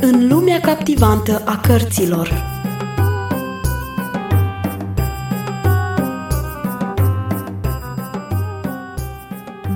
În 0.00 0.28
lumea 0.28 0.60
captivantă 0.60 1.42
a 1.44 1.60
cărților 1.60 2.44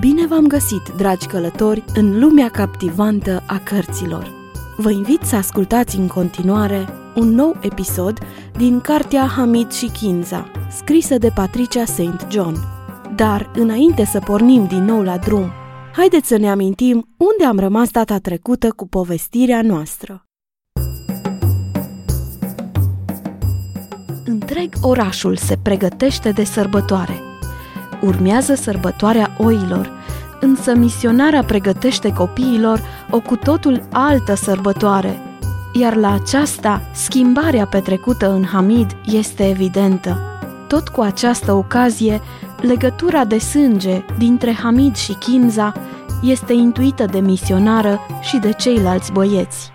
Bine 0.01 0.27
v-am 0.27 0.47
găsit, 0.47 0.89
dragi 0.97 1.27
călători, 1.27 1.85
în 1.95 2.19
lumea 2.19 2.49
captivantă 2.49 3.43
a 3.47 3.59
cărților. 3.59 4.31
Vă 4.77 4.91
invit 4.91 5.23
să 5.23 5.37
ascultați 5.37 5.97
în 5.97 6.07
continuare 6.07 6.89
un 7.15 7.29
nou 7.29 7.57
episod 7.61 8.19
din 8.57 8.81
cartea 8.81 9.27
Hamid 9.27 9.71
și 9.73 9.87
Kinza, 9.87 10.51
scrisă 10.71 11.19
de 11.19 11.31
Patricia 11.35 11.85
St. 11.85 12.27
John. 12.31 12.57
Dar, 13.17 13.51
înainte 13.55 14.05
să 14.05 14.19
pornim 14.19 14.67
din 14.67 14.85
nou 14.85 15.03
la 15.03 15.17
drum 15.17 15.53
haideți 15.93 16.29
să 16.29 16.37
ne 16.37 16.51
amintim 16.51 17.09
unde 17.17 17.45
am 17.45 17.59
rămas 17.59 17.91
data 17.91 18.19
trecută 18.19 18.71
cu 18.71 18.89
povestirea 18.89 19.63
noastră. 19.63 20.27
Întreg 24.25 24.75
orașul 24.83 25.37
se 25.37 25.59
pregătește 25.63 26.31
de 26.31 26.45
sărbătoare. 26.45 27.21
Urmează 28.03 28.55
sărbătoarea 28.55 29.37
oilor, 29.39 29.91
însă 30.41 30.75
misionarea 30.75 31.45
pregătește 31.45 32.13
copiilor 32.13 32.81
o 33.11 33.21
cu 33.21 33.37
totul 33.37 33.89
altă 33.93 34.35
sărbătoare, 34.35 35.21
iar 35.73 35.97
la 35.97 36.13
aceasta 36.13 36.83
schimbarea 36.95 37.67
petrecută 37.67 38.33
în 38.33 38.45
Hamid 38.45 38.97
este 39.05 39.49
evidentă. 39.49 40.21
Tot 40.69 40.89
cu 40.89 41.01
această 41.01 41.53
ocazie, 41.53 42.21
legătura 42.63 43.25
de 43.25 43.39
sânge 43.39 44.05
dintre 44.19 44.53
Hamid 44.53 44.97
și 44.97 45.13
Kinza 45.13 45.73
este 46.23 46.53
intuită 46.53 47.05
de 47.05 47.19
misionară 47.19 48.01
și 48.21 48.37
de 48.39 48.53
ceilalți 48.53 49.13
băieți. 49.13 49.71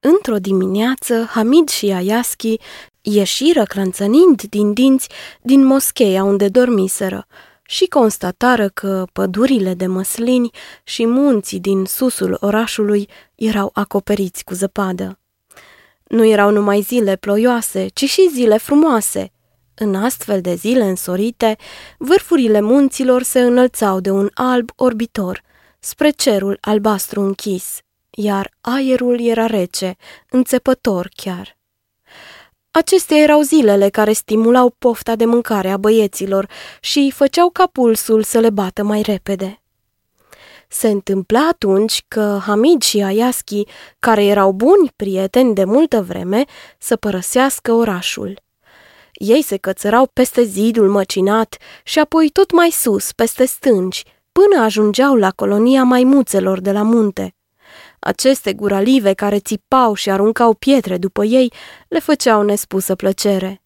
Într-o 0.00 0.36
dimineață, 0.36 1.24
Hamid 1.30 1.68
și 1.68 1.92
Ayaschi 1.92 2.56
ieșiră 3.00 3.62
clănțănind 3.62 4.42
din 4.42 4.72
dinți 4.72 5.08
din 5.42 5.64
moscheia 5.64 6.24
unde 6.24 6.48
dormiseră 6.48 7.26
și 7.62 7.86
constatară 7.86 8.68
că 8.68 9.04
pădurile 9.12 9.74
de 9.74 9.86
măslini 9.86 10.50
și 10.84 11.06
munții 11.06 11.60
din 11.60 11.84
susul 11.84 12.36
orașului 12.40 13.08
erau 13.34 13.70
acoperiți 13.72 14.44
cu 14.44 14.54
zăpadă. 14.54 15.18
Nu 16.04 16.24
erau 16.24 16.50
numai 16.50 16.80
zile 16.80 17.16
ploioase, 17.16 17.86
ci 17.94 18.04
și 18.04 18.28
zile 18.32 18.56
frumoase– 18.56 19.32
în 19.82 19.94
astfel 19.94 20.40
de 20.40 20.54
zile 20.54 20.84
însorite, 20.84 21.56
vârfurile 21.98 22.60
munților 22.60 23.22
se 23.22 23.40
înălțau 23.40 24.00
de 24.00 24.10
un 24.10 24.30
alb 24.34 24.70
orbitor, 24.76 25.42
spre 25.78 26.10
cerul 26.10 26.58
albastru 26.60 27.20
închis, 27.20 27.78
iar 28.10 28.50
aerul 28.60 29.20
era 29.20 29.46
rece, 29.46 29.96
înțepător 30.30 31.08
chiar. 31.16 31.56
Acestea 32.70 33.16
erau 33.16 33.40
zilele 33.40 33.88
care 33.88 34.12
stimulau 34.12 34.74
pofta 34.78 35.16
de 35.16 35.24
mâncare 35.24 35.70
a 35.70 35.76
băieților 35.76 36.48
și 36.80 37.12
făceau 37.14 37.50
ca 37.50 37.66
pulsul 37.66 38.22
să 38.22 38.38
le 38.38 38.50
bată 38.50 38.82
mai 38.82 39.02
repede. 39.02 39.62
Se 40.68 40.88
întâmpla 40.88 41.48
atunci 41.48 42.04
că 42.08 42.40
Hamid 42.46 42.82
și 42.82 43.02
Ayaschi, 43.02 43.64
care 43.98 44.24
erau 44.24 44.52
buni 44.52 44.92
prieteni 44.96 45.54
de 45.54 45.64
multă 45.64 46.02
vreme, 46.02 46.44
să 46.78 46.96
părăsească 46.96 47.72
orașul. 47.72 48.40
Ei 49.24 49.42
se 49.42 49.56
cățărau 49.56 50.06
peste 50.12 50.42
zidul 50.42 50.90
măcinat 50.90 51.56
și 51.82 51.98
apoi 51.98 52.28
tot 52.28 52.52
mai 52.52 52.70
sus, 52.70 53.12
peste 53.12 53.44
stânci, 53.44 54.04
până 54.32 54.62
ajungeau 54.62 55.14
la 55.14 55.30
colonia 55.30 55.84
maimuțelor 55.84 56.60
de 56.60 56.72
la 56.72 56.82
munte. 56.82 57.34
Aceste 57.98 58.52
guralive 58.52 59.12
care 59.12 59.38
țipau 59.38 59.94
și 59.94 60.10
aruncau 60.10 60.54
pietre 60.54 60.98
după 60.98 61.24
ei 61.24 61.52
le 61.88 61.98
făceau 61.98 62.42
nespusă 62.42 62.94
plăcere. 62.94 63.62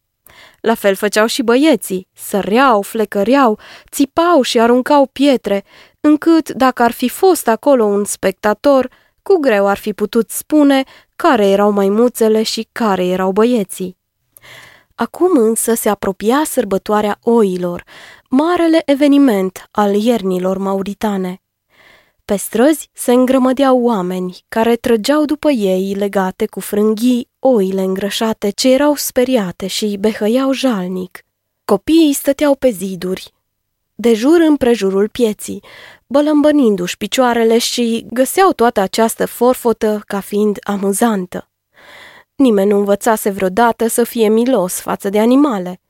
La 0.61 0.75
fel 0.75 0.95
făceau 0.95 1.27
și 1.27 1.43
băieții, 1.43 2.09
săreau, 2.13 2.83
flecăreau, 2.83 3.59
țipau 3.91 4.43
și 4.43 4.61
aruncau 4.61 5.07
pietre, 5.07 5.65
încât, 6.01 6.49
dacă 6.49 6.83
ar 6.83 6.93
fi 6.93 7.09
fost 7.09 7.49
acolo 7.49 7.85
un 7.85 8.05
spectator, 8.05 8.91
cu 9.23 9.39
greu 9.39 9.67
ar 9.67 9.77
fi 9.77 9.93
putut 9.93 10.31
spune 10.31 10.83
care 11.17 11.47
erau 11.47 11.71
maimuțele 11.71 12.43
și 12.43 12.69
care 12.73 13.07
erau 13.07 13.31
băieții. 13.33 13.97
Acum 14.99 15.39
însă 15.39 15.75
se 15.75 15.89
apropia 15.89 16.43
sărbătoarea 16.45 17.19
oilor, 17.23 17.85
marele 18.31 18.83
eveniment 18.85 19.69
al 19.71 19.95
iernilor 19.95 20.59
mauritane. 20.59 21.41
Pe 22.25 22.37
străzi 22.37 22.89
se 22.93 23.13
îngrămădeau 23.13 23.81
oameni 23.83 24.45
care 24.49 24.77
trăgeau 24.77 25.25
după 25.25 25.51
ei 25.51 25.95
legate 25.95 26.47
cu 26.47 26.61
frânghii 26.61 27.29
oile 27.39 27.83
îngrășate 27.83 28.51
ce 28.51 28.73
erau 28.73 28.95
speriate 28.95 29.67
și 29.67 29.97
behăiau 30.01 30.53
jalnic. 30.53 31.25
Copiii 31.65 32.13
stăteau 32.13 32.55
pe 32.55 32.71
ziduri, 32.71 33.35
de 33.95 34.15
jur 34.15 34.41
împrejurul 34.41 35.09
pieții, 35.09 35.63
bălămbănindu-și 36.07 36.97
picioarele 36.97 37.59
și 37.59 38.07
găseau 38.11 38.53
toată 38.53 38.81
această 38.81 39.27
forfotă 39.27 40.03
ca 40.07 40.21
fiind 40.21 40.57
amuzantă. 40.63 41.51
Nimeni 42.37 42.71
nu 42.71 42.77
învățase 42.77 43.31
vreodată 43.31 43.87
să 43.87 44.05
fie 44.05 44.29
milos 44.29 44.81
față 44.81 45.09
de 45.09 45.19
animale. 45.19 45.81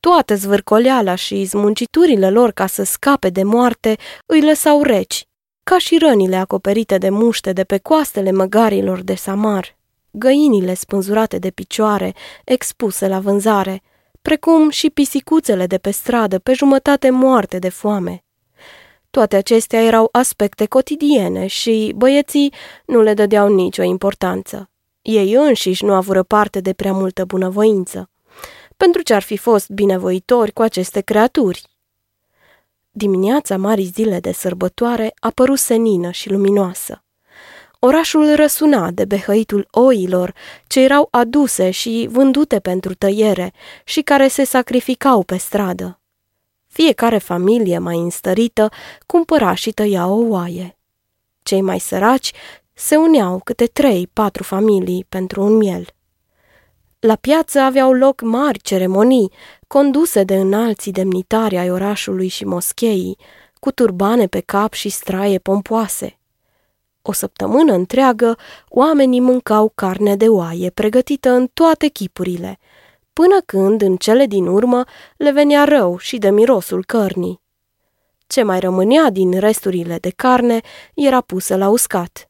Toată 0.00 0.34
zvârcoleala 0.34 1.14
și 1.14 1.44
zmunciturile 1.44 2.30
lor 2.30 2.50
ca 2.50 2.66
să 2.66 2.82
scape 2.82 3.28
de 3.28 3.42
moarte 3.42 3.96
îi 4.26 4.42
lăsau 4.42 4.82
reci, 4.82 5.26
ca 5.62 5.78
și 5.78 5.98
rănile 5.98 6.36
acoperite 6.36 6.98
de 6.98 7.08
muște 7.08 7.52
de 7.52 7.64
pe 7.64 7.78
coastele 7.78 8.30
măgarilor 8.30 9.02
de 9.02 9.14
samar, 9.14 9.76
găinile 10.10 10.74
spânzurate 10.74 11.38
de 11.38 11.50
picioare, 11.50 12.14
expuse 12.44 13.08
la 13.08 13.20
vânzare, 13.20 13.82
precum 14.22 14.70
și 14.70 14.90
pisicuțele 14.90 15.66
de 15.66 15.78
pe 15.78 15.90
stradă, 15.90 16.38
pe 16.38 16.52
jumătate 16.52 17.10
moarte 17.10 17.58
de 17.58 17.68
foame. 17.68 18.24
Toate 19.10 19.36
acestea 19.36 19.82
erau 19.82 20.08
aspecte 20.12 20.66
cotidiene 20.66 21.46
și 21.46 21.92
băieții 21.96 22.52
nu 22.86 23.02
le 23.02 23.14
dădeau 23.14 23.54
nicio 23.54 23.82
importanță. 23.82 24.68
Ei 25.04 25.32
înșiși 25.32 25.84
nu 25.84 25.92
avură 25.92 26.22
parte 26.22 26.60
de 26.60 26.72
prea 26.72 26.92
multă 26.92 27.24
bunăvoință. 27.24 28.10
Pentru 28.76 29.02
ce 29.02 29.14
ar 29.14 29.22
fi 29.22 29.36
fost 29.36 29.68
binevoitori 29.68 30.52
cu 30.52 30.62
aceste 30.62 31.00
creaturi? 31.00 31.62
Dimineața 32.90 33.56
marii 33.56 33.84
zile 33.94 34.20
de 34.20 34.32
sărbătoare 34.32 35.14
a 35.20 35.30
părut 35.30 35.58
senină 35.58 36.10
și 36.10 36.30
luminoasă. 36.30 37.04
Orașul 37.78 38.34
răsuna 38.34 38.90
de 38.90 39.04
behăitul 39.04 39.68
oilor 39.70 40.34
ce 40.66 40.80
erau 40.80 41.08
aduse 41.10 41.70
și 41.70 42.08
vândute 42.10 42.60
pentru 42.60 42.94
tăiere 42.94 43.52
și 43.84 44.00
care 44.00 44.28
se 44.28 44.44
sacrificau 44.44 45.22
pe 45.22 45.36
stradă. 45.36 46.00
Fiecare 46.66 47.18
familie 47.18 47.78
mai 47.78 47.98
înstărită 47.98 48.70
cumpăra 49.06 49.54
și 49.54 49.70
tăia 49.70 50.06
o 50.06 50.26
oaie. 50.28 50.78
Cei 51.42 51.60
mai 51.60 51.78
săraci 51.78 52.32
se 52.74 52.96
uneau 52.96 53.40
câte 53.44 53.66
trei, 53.66 54.08
patru 54.12 54.42
familii 54.42 55.06
pentru 55.08 55.42
un 55.42 55.56
miel. 55.56 55.86
La 56.98 57.16
piață 57.16 57.60
aveau 57.60 57.92
loc 57.92 58.20
mari 58.20 58.58
ceremonii, 58.58 59.32
conduse 59.66 60.22
de 60.22 60.34
înalții 60.36 60.92
demnitari 60.92 61.56
ai 61.56 61.70
orașului 61.70 62.28
și 62.28 62.44
moscheii, 62.44 63.18
cu 63.54 63.70
turbane 63.70 64.26
pe 64.26 64.40
cap 64.40 64.72
și 64.72 64.88
straie 64.88 65.38
pompoase. 65.38 66.18
O 67.02 67.12
săptămână 67.12 67.72
întreagă, 67.72 68.36
oamenii 68.68 69.20
mâncau 69.20 69.72
carne 69.74 70.16
de 70.16 70.28
oaie 70.28 70.70
pregătită 70.70 71.30
în 71.30 71.48
toate 71.52 71.86
chipurile, 71.86 72.58
până 73.12 73.40
când, 73.46 73.82
în 73.82 73.96
cele 73.96 74.26
din 74.26 74.46
urmă, 74.46 74.84
le 75.16 75.30
venea 75.30 75.64
rău 75.64 75.98
și 75.98 76.18
de 76.18 76.30
mirosul 76.30 76.84
cărnii. 76.84 77.40
Ce 78.26 78.42
mai 78.42 78.60
rămânea 78.60 79.10
din 79.10 79.38
resturile 79.38 79.98
de 79.98 80.10
carne 80.10 80.60
era 80.94 81.20
pusă 81.20 81.56
la 81.56 81.68
uscat. 81.68 82.28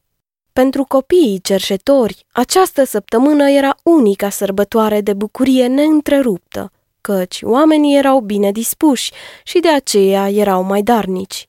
Pentru 0.61 0.85
copiii 0.85 1.41
cerșetori, 1.41 2.27
această 2.33 2.85
săptămână 2.85 3.51
era 3.51 3.77
unica 3.83 4.29
sărbătoare 4.29 5.01
de 5.01 5.13
bucurie 5.13 5.67
neîntreruptă, 5.67 6.73
căci 7.01 7.39
oamenii 7.43 7.97
erau 7.97 8.21
bine 8.21 8.53
dispuși 8.53 9.13
și 9.45 9.61
de 9.61 9.69
aceea 9.69 10.31
erau 10.31 10.63
mai 10.63 10.83
darnici. 10.83 11.49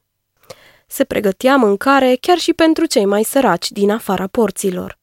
Se 0.88 1.04
pregătea 1.04 1.56
mâncare 1.56 2.18
chiar 2.22 2.38
și 2.38 2.54
pentru 2.54 2.86
cei 2.86 3.06
mai 3.06 3.24
săraci 3.24 3.72
din 3.72 3.92
afara 3.92 4.28
porților. 4.28 4.98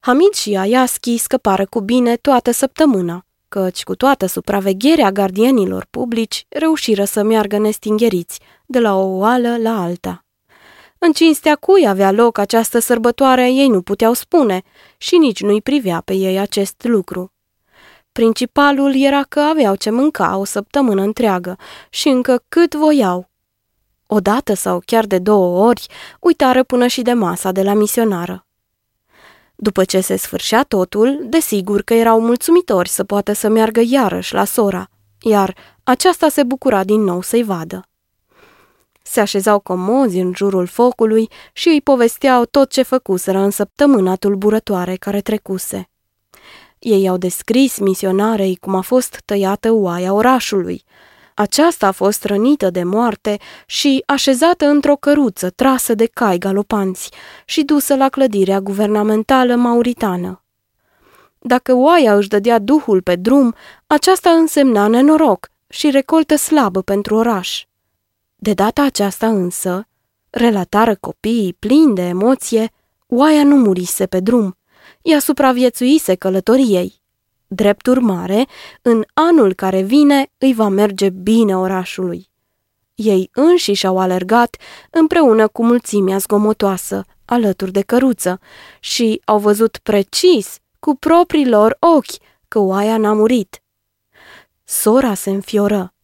Hamid 0.00 0.32
și 0.32 0.56
Ayaschi 0.56 1.16
scăpară 1.16 1.66
cu 1.66 1.80
bine 1.80 2.16
toată 2.16 2.50
săptămâna, 2.50 3.24
căci 3.48 3.82
cu 3.82 3.94
toată 3.94 4.26
supravegherea 4.26 5.12
gardienilor 5.12 5.86
publici 5.90 6.46
reușiră 6.48 7.04
să 7.04 7.22
meargă 7.22 7.58
nestingheriți 7.58 8.40
de 8.66 8.78
la 8.78 8.94
o 8.94 9.16
oală 9.16 9.56
la 9.56 9.82
alta. 9.82 10.25
În 11.06 11.12
cinstea 11.12 11.54
cui 11.54 11.86
avea 11.88 12.10
loc 12.10 12.38
această 12.38 12.78
sărbătoare, 12.78 13.50
ei 13.50 13.68
nu 13.68 13.82
puteau 13.82 14.12
spune 14.12 14.62
și 14.96 15.16
nici 15.16 15.42
nu-i 15.42 15.62
privea 15.62 16.00
pe 16.00 16.14
ei 16.14 16.38
acest 16.38 16.84
lucru. 16.84 17.32
Principalul 18.12 19.02
era 19.02 19.22
că 19.22 19.40
aveau 19.40 19.74
ce 19.74 19.90
mânca 19.90 20.36
o 20.36 20.44
săptămână 20.44 21.02
întreagă 21.02 21.56
și 21.90 22.08
încă 22.08 22.42
cât 22.48 22.74
voiau. 22.74 23.30
Odată 24.06 24.54
sau 24.54 24.82
chiar 24.84 25.04
de 25.06 25.18
două 25.18 25.66
ori, 25.66 25.86
uitară 26.20 26.62
până 26.62 26.86
și 26.86 27.02
de 27.02 27.12
masa 27.12 27.52
de 27.52 27.62
la 27.62 27.74
misionară. 27.74 28.46
După 29.56 29.84
ce 29.84 30.00
se 30.00 30.16
sfârșea 30.16 30.62
totul, 30.62 31.26
desigur 31.28 31.82
că 31.82 31.94
erau 31.94 32.20
mulțumitori 32.20 32.88
să 32.88 33.04
poată 33.04 33.32
să 33.32 33.48
meargă 33.48 33.80
iarăși 33.84 34.34
la 34.34 34.44
sora, 34.44 34.88
iar 35.20 35.54
aceasta 35.84 36.28
se 36.28 36.42
bucura 36.42 36.84
din 36.84 37.00
nou 37.00 37.22
să-i 37.22 37.42
vadă. 37.42 37.88
Se 39.08 39.20
așezau 39.20 39.58
comozi 39.58 40.18
în 40.18 40.32
jurul 40.34 40.66
focului 40.66 41.28
și 41.52 41.68
îi 41.68 41.80
povesteau 41.80 42.44
tot 42.44 42.70
ce 42.70 42.82
făcuseră 42.82 43.38
în 43.38 43.50
săptămâna 43.50 44.14
tulburătoare 44.14 44.96
care 44.96 45.20
trecuse. 45.20 45.90
Ei 46.78 47.08
au 47.08 47.16
descris 47.16 47.78
misionarei 47.78 48.56
cum 48.56 48.74
a 48.74 48.80
fost 48.80 49.22
tăiată 49.24 49.72
oaia 49.72 50.12
orașului. 50.12 50.84
Aceasta 51.34 51.86
a 51.86 51.90
fost 51.90 52.24
rănită 52.24 52.70
de 52.70 52.82
moarte 52.82 53.38
și 53.66 54.02
așezată 54.06 54.66
într-o 54.66 54.96
căruță 54.96 55.50
trasă 55.50 55.94
de 55.94 56.06
cai 56.06 56.38
galopanți 56.38 57.10
și 57.44 57.62
dusă 57.62 57.94
la 57.94 58.08
clădirea 58.08 58.60
guvernamentală 58.60 59.54
mauritană. 59.54 60.44
Dacă 61.38 61.74
oaia 61.74 62.16
își 62.16 62.28
dădea 62.28 62.58
duhul 62.58 63.02
pe 63.02 63.16
drum, 63.16 63.54
aceasta 63.86 64.30
însemna 64.30 64.86
nenoroc 64.86 65.48
și 65.68 65.90
recoltă 65.90 66.36
slabă 66.36 66.82
pentru 66.82 67.14
oraș. 67.14 67.64
De 68.36 68.54
data 68.54 68.82
aceasta 68.82 69.28
însă, 69.28 69.88
relatară 70.30 70.94
copiii 70.94 71.52
plini 71.52 71.94
de 71.94 72.02
emoție, 72.02 72.70
oaia 73.06 73.44
nu 73.44 73.56
murise 73.56 74.06
pe 74.06 74.20
drum, 74.20 74.56
ea 75.02 75.18
supraviețuise 75.18 76.14
călătoriei. 76.14 77.02
Drept 77.46 77.86
urmare, 77.86 78.46
în 78.82 79.04
anul 79.14 79.54
care 79.54 79.82
vine 79.82 80.32
îi 80.38 80.54
va 80.54 80.68
merge 80.68 81.08
bine 81.08 81.56
orașului. 81.56 82.28
Ei 82.94 83.30
înșiși 83.32 83.86
au 83.86 83.98
alergat 83.98 84.56
împreună 84.90 85.48
cu 85.48 85.64
mulțimea 85.64 86.18
zgomotoasă, 86.18 87.04
alături 87.24 87.72
de 87.72 87.82
căruță, 87.82 88.40
și 88.80 89.20
au 89.24 89.38
văzut 89.38 89.78
precis, 89.82 90.58
cu 90.78 90.94
proprii 90.94 91.48
lor 91.48 91.76
ochi, 91.96 92.22
că 92.48 92.58
oaia 92.58 92.96
n-a 92.96 93.12
murit. 93.12 93.62
Sora 94.64 95.14
se 95.14 95.30
înfioră. 95.30 95.94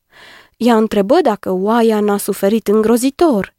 Ea 0.64 0.76
întrebă 0.76 1.20
dacă 1.22 1.50
oaia 1.50 2.00
n-a 2.00 2.16
suferit 2.16 2.68
îngrozitor. 2.68 3.54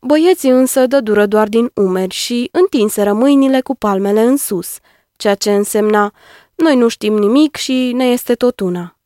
Băieții 0.00 0.50
însă 0.50 0.86
dădură 0.86 1.26
doar 1.26 1.48
din 1.48 1.70
umeri 1.74 2.14
și 2.14 2.48
întinseră 2.52 3.12
mâinile 3.12 3.60
cu 3.60 3.74
palmele 3.76 4.20
în 4.20 4.36
sus, 4.36 4.78
ceea 5.16 5.34
ce 5.34 5.54
însemna 5.54 6.12
noi 6.54 6.76
nu 6.76 6.88
știm 6.88 7.14
nimic 7.18 7.56
și 7.56 7.92
ne 7.94 8.04
este 8.04 8.34
tot 8.34 8.60
una. 8.60 8.98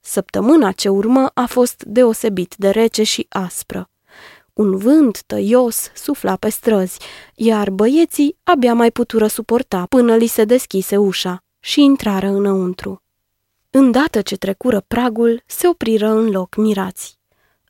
Săptămâna 0.00 0.72
ce 0.72 0.88
urmă 0.88 1.30
a 1.34 1.46
fost 1.46 1.82
deosebit 1.86 2.54
de 2.56 2.70
rece 2.70 3.02
și 3.02 3.26
aspră. 3.28 3.90
Un 4.52 4.76
vânt 4.76 5.22
tăios 5.22 5.90
sufla 5.94 6.36
pe 6.36 6.48
străzi, 6.48 6.98
iar 7.34 7.70
băieții 7.70 8.36
abia 8.42 8.74
mai 8.74 8.90
putură 8.90 9.26
suporta 9.26 9.86
până 9.88 10.16
li 10.16 10.26
se 10.26 10.44
deschise 10.44 10.96
ușa 10.96 11.42
și 11.60 11.82
intrară 11.82 12.26
înăuntru. 12.26 13.05
Îndată 13.78 14.20
ce 14.20 14.36
trecură 14.36 14.84
pragul, 14.86 15.42
se 15.46 15.68
opriră 15.68 16.08
în 16.08 16.30
loc 16.30 16.56
mirați. 16.56 17.18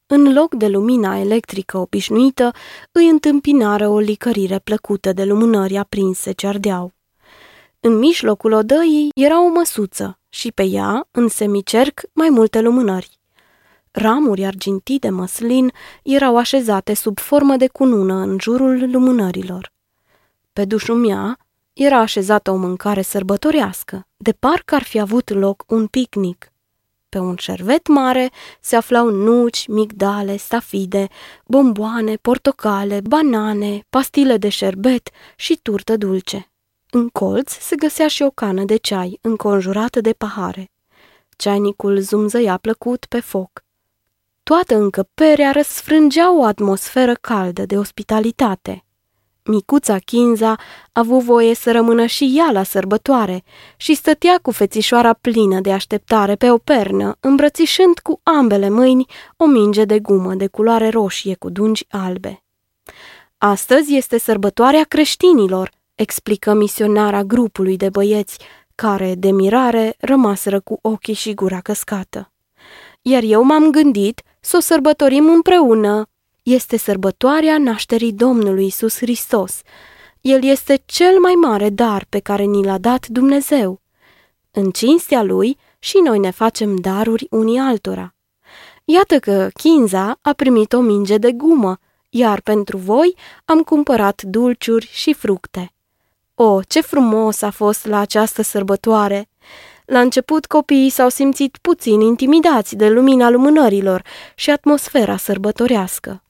În 0.07 0.33
loc 0.33 0.55
de 0.55 0.67
lumina 0.67 1.19
electrică 1.19 1.79
obișnuită, 1.79 2.51
îi 2.93 3.09
întâmpinară 3.09 3.89
o 3.89 3.99
licărire 3.99 4.59
plăcută 4.59 5.13
de 5.13 5.25
lumânări 5.25 5.77
aprinse 5.77 6.33
ce 6.33 6.47
ardeau. 6.47 6.93
În 7.81 7.99
mijlocul 7.99 8.53
odăii 8.53 9.09
era 9.15 9.45
o 9.45 9.49
măsuță 9.49 10.19
și 10.29 10.53
pe 10.53 10.63
ea, 10.63 11.09
în 11.11 11.29
semicerc, 11.29 12.01
mai 12.13 12.29
multe 12.29 12.61
lumânări. 12.61 13.19
Ramuri 13.91 14.45
argintii 14.45 14.99
de 14.99 15.09
măslin 15.09 15.73
erau 16.03 16.37
așezate 16.37 16.95
sub 16.95 17.19
formă 17.19 17.57
de 17.57 17.69
cunună 17.69 18.15
în 18.15 18.37
jurul 18.41 18.91
lumânărilor. 18.91 19.73
Pe 20.53 20.65
dușumea 20.65 21.39
era 21.77 21.99
așezată 21.99 22.51
o 22.51 22.57
mâncare 22.57 23.03
sărbătorească, 23.03 24.07
de 24.17 24.33
parcă 24.33 24.75
ar 24.75 24.83
fi 24.83 24.99
avut 24.99 25.31
loc 25.31 25.65
un 25.67 25.87
picnic. 25.87 26.53
Pe 27.09 27.19
un 27.19 27.37
șervet 27.37 27.89
mare 27.89 28.31
se 28.61 28.77
aflau 28.77 29.11
nuci, 29.11 29.67
migdale, 29.67 30.37
stafide, 30.37 31.09
bomboane, 31.47 32.15
portocale, 32.15 33.01
banane, 33.01 33.85
pastile 33.91 34.37
de 34.37 34.49
șerbet 34.49 35.09
și 35.37 35.59
turtă 35.63 35.97
dulce. 35.97 36.51
În 36.91 37.09
colț 37.09 37.53
se 37.53 37.77
găsea 37.77 38.09
și 38.09 38.23
o 38.23 38.31
cană 38.31 38.65
de 38.65 38.77
ceai 38.77 39.19
înconjurată 39.21 40.01
de 40.01 40.13
pahare. 40.13 40.71
Ceainicul 41.37 41.99
zumzăia 41.99 42.57
plăcut 42.57 43.07
pe 43.09 43.21
foc. 43.21 43.65
Toată 44.43 44.75
încăperea 44.75 45.51
răsfrângea 45.51 46.37
o 46.37 46.45
atmosferă 46.45 47.15
caldă 47.15 47.67
de 47.67 47.79
ospitalitate. 47.79 48.86
Micuța 49.47 49.99
Chinza 49.99 50.51
a 50.51 50.59
avut 50.93 51.23
voie 51.23 51.55
să 51.55 51.73
rămână 51.73 52.07
și 52.07 52.35
ea 52.37 52.51
la 52.53 52.63
sărbătoare 52.63 53.45
și 53.77 53.95
stătea 53.95 54.39
cu 54.43 54.51
fețișoara 54.51 55.13
plină 55.13 55.61
de 55.61 55.73
așteptare 55.73 56.35
pe 56.35 56.51
o 56.51 56.59
pernă, 56.59 57.17
îmbrățișând 57.21 57.99
cu 57.99 58.21
ambele 58.23 58.69
mâini 58.69 59.07
o 59.37 59.47
minge 59.47 59.85
de 59.85 59.99
gumă 59.99 60.35
de 60.35 60.47
culoare 60.47 60.89
roșie 60.89 61.35
cu 61.35 61.51
dungi 61.51 61.87
albe. 61.89 62.43
Astăzi 63.39 63.97
este 63.97 64.19
sărbătoarea 64.19 64.85
creștinilor, 64.85 65.71
explică 65.95 66.55
misionara 66.55 67.23
grupului 67.23 67.77
de 67.77 67.89
băieți, 67.89 68.39
care, 68.75 69.15
de 69.15 69.31
mirare, 69.31 69.97
rămaseră 69.99 70.61
cu 70.61 70.79
ochii 70.83 71.15
și 71.15 71.35
gura 71.35 71.61
căscată. 71.61 72.33
Iar 73.03 73.23
eu 73.23 73.43
m-am 73.43 73.71
gândit 73.71 74.23
să 74.41 74.57
o 74.57 74.61
sărbătorim 74.61 75.29
împreună. 75.29 76.09
Este 76.47 76.77
sărbătoarea 76.77 77.59
nașterii 77.59 78.13
Domnului 78.13 78.67
Isus 78.67 78.97
Hristos. 78.97 79.61
El 80.21 80.45
este 80.45 80.83
cel 80.85 81.19
mai 81.19 81.33
mare 81.33 81.71
dar 81.71 82.07
pe 82.09 82.19
care 82.19 82.43
ni 82.43 82.65
l-a 82.65 82.79
dat 82.79 83.07
Dumnezeu. 83.07 83.81
În 84.51 84.71
cinstea 84.71 85.23
lui 85.23 85.59
și 85.79 86.01
noi 86.05 86.19
ne 86.19 86.31
facem 86.31 86.77
daruri 86.77 87.27
unii 87.31 87.59
altora. 87.59 88.15
Iată 88.85 89.19
că 89.19 89.49
Kinza 89.55 90.19
a 90.23 90.33
primit 90.33 90.73
o 90.73 90.81
minge 90.81 91.19
de 91.19 91.33
gumă, 91.33 91.79
iar 92.09 92.41
pentru 92.41 92.77
voi 92.77 93.17
am 93.45 93.63
cumpărat 93.63 94.23
dulciuri 94.23 94.89
și 94.93 95.13
fructe. 95.13 95.73
Oh, 96.35 96.65
ce 96.69 96.81
frumos 96.81 97.43
a 97.43 97.51
fost 97.51 97.87
la 97.87 97.99
această 97.99 98.43
sărbătoare! 98.43 99.29
La 99.85 100.01
început 100.01 100.47
copiii 100.47 100.91
s-au 100.91 101.09
simțit 101.09 101.59
puțin 101.61 102.01
intimidați 102.01 102.77
de 102.77 102.89
lumina 102.89 103.31
lumânărilor 103.31 104.03
și 104.35 104.51
atmosfera 104.51 105.17
sărbătorească. 105.17 106.21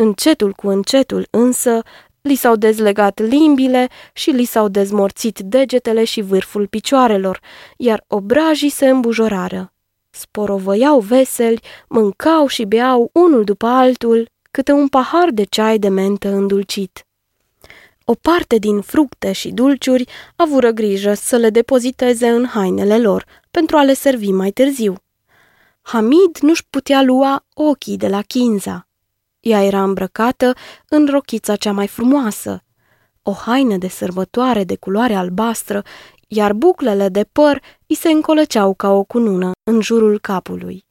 Încetul 0.00 0.52
cu 0.52 0.68
încetul 0.68 1.26
însă 1.30 1.82
li 2.20 2.34
s-au 2.34 2.56
dezlegat 2.56 3.20
limbile 3.20 3.88
și 4.12 4.30
li 4.30 4.44
s-au 4.44 4.68
dezmorțit 4.68 5.38
degetele 5.38 6.04
și 6.04 6.20
vârful 6.20 6.66
picioarelor, 6.66 7.40
iar 7.76 8.04
obrajii 8.06 8.68
se 8.68 8.88
îmbujorară. 8.88 9.72
Sporovăiau 10.10 11.00
veseli, 11.00 11.60
mâncau 11.88 12.46
și 12.46 12.64
beau 12.64 13.10
unul 13.12 13.44
după 13.44 13.66
altul 13.66 14.28
câte 14.50 14.72
un 14.72 14.88
pahar 14.88 15.30
de 15.30 15.44
ceai 15.44 15.78
de 15.78 15.88
mentă 15.88 16.28
îndulcit. 16.28 17.06
O 18.04 18.14
parte 18.14 18.56
din 18.56 18.80
fructe 18.80 19.32
și 19.32 19.50
dulciuri 19.50 20.08
avură 20.36 20.70
grijă 20.70 21.14
să 21.14 21.36
le 21.36 21.50
depoziteze 21.50 22.28
în 22.28 22.46
hainele 22.46 22.98
lor 22.98 23.24
pentru 23.50 23.76
a 23.76 23.82
le 23.82 23.94
servi 23.94 24.30
mai 24.30 24.50
târziu. 24.50 24.94
Hamid 25.82 26.38
nu-și 26.40 26.66
putea 26.70 27.02
lua 27.02 27.44
ochii 27.54 27.96
de 27.96 28.08
la 28.08 28.22
Kinza. 28.22 28.87
Ea 29.48 29.64
era 29.64 29.82
îmbrăcată 29.82 30.54
în 30.88 31.06
rochița 31.10 31.56
cea 31.56 31.72
mai 31.72 31.86
frumoasă, 31.86 32.62
o 33.22 33.32
haină 33.32 33.76
de 33.76 33.88
sărbătoare 33.88 34.64
de 34.64 34.76
culoare 34.76 35.14
albastră, 35.14 35.82
iar 36.26 36.52
buclele 36.52 37.08
de 37.08 37.24
păr 37.32 37.62
îi 37.86 37.94
se 37.96 38.08
încolăceau 38.08 38.74
ca 38.74 38.92
o 38.92 39.02
cunună 39.02 39.50
în 39.62 39.80
jurul 39.80 40.18
capului. 40.20 40.84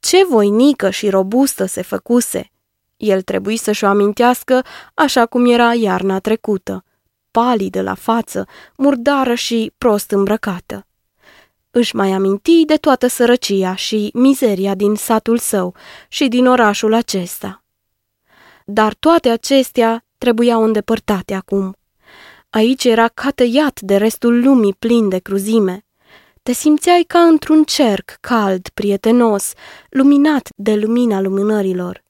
Ce 0.00 0.24
voinică 0.24 0.90
și 0.90 1.08
robustă 1.08 1.64
se 1.64 1.82
făcuse! 1.82 2.50
El 2.96 3.22
trebuie 3.22 3.56
să-și 3.56 3.84
o 3.84 3.86
amintească 3.86 4.64
așa 4.94 5.26
cum 5.26 5.46
era 5.46 5.74
iarna 5.74 6.18
trecută, 6.18 6.84
palidă 7.30 7.82
la 7.82 7.94
față, 7.94 8.46
murdară 8.76 9.34
și 9.34 9.72
prost 9.78 10.10
îmbrăcată. 10.10 10.86
Își 11.70 11.96
mai 11.96 12.10
aminti 12.10 12.64
de 12.64 12.76
toată 12.76 13.06
sărăcia 13.06 13.74
și 13.74 14.10
mizeria 14.14 14.74
din 14.74 14.94
satul 14.94 15.38
său 15.38 15.74
și 16.08 16.28
din 16.28 16.46
orașul 16.46 16.94
acesta. 16.94 17.63
Dar 18.64 18.94
toate 18.94 19.28
acestea 19.28 20.04
trebuiau 20.18 20.62
îndepărtate 20.64 21.34
acum. 21.34 21.76
Aici 22.50 22.84
era 22.84 23.08
ca 23.08 23.30
tăiat 23.30 23.80
de 23.80 23.96
restul 23.96 24.42
lumii 24.42 24.74
plin 24.74 25.08
de 25.08 25.18
cruzime. 25.18 25.84
Te 26.42 26.52
simțeai 26.52 27.02
ca 27.06 27.18
într-un 27.18 27.64
cerc 27.64 28.16
cald, 28.20 28.68
prietenos, 28.74 29.52
luminat 29.88 30.48
de 30.56 30.74
lumina 30.74 31.20
lumânărilor. 31.20 32.04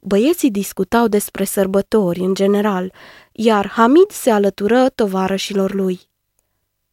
Băieții 0.00 0.50
discutau 0.50 1.06
despre 1.08 1.44
sărbători 1.44 2.20
în 2.20 2.34
general, 2.34 2.92
iar 3.32 3.68
Hamid 3.68 4.10
se 4.10 4.30
alătură 4.30 4.88
tovarășilor 4.88 5.74
lui. 5.74 6.00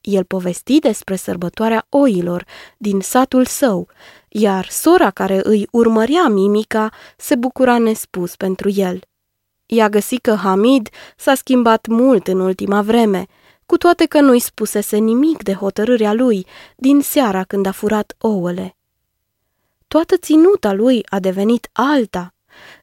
El 0.04 0.24
povesti 0.24 0.80
despre 0.80 1.16
sărbătoarea 1.16 1.86
oilor 1.90 2.46
din 2.78 3.00
satul 3.00 3.46
său, 3.46 3.88
iar 4.30 4.68
sora 4.70 5.12
care 5.12 5.40
îi 5.44 5.68
urmărea 5.72 6.28
mimica 6.28 6.90
se 7.18 7.36
bucura 7.36 7.78
nespus 7.78 8.36
pentru 8.36 8.70
el. 8.70 9.00
I-a 9.66 9.90
găsit 9.90 10.22
că 10.22 10.34
Hamid 10.34 10.90
s-a 11.18 11.36
schimbat 11.36 11.88
mult 11.88 12.28
în 12.28 12.40
ultima 12.40 12.82
vreme, 12.82 13.26
cu 13.66 13.78
toate 13.78 14.06
că 14.06 14.20
nu-i 14.20 14.40
spusese 14.40 14.98
nimic 14.98 15.44
de 15.44 15.54
hotărârea 15.54 16.14
lui 16.14 16.46
din 16.76 17.02
seara 17.02 17.44
când 17.44 17.66
a 17.66 17.72
furat 17.72 18.16
ouăle. 18.20 18.76
Toată 19.88 20.18
ținuta 20.18 20.74
lui 20.74 21.02
a 21.10 21.20
devenit 21.20 21.70
alta. 21.72 22.34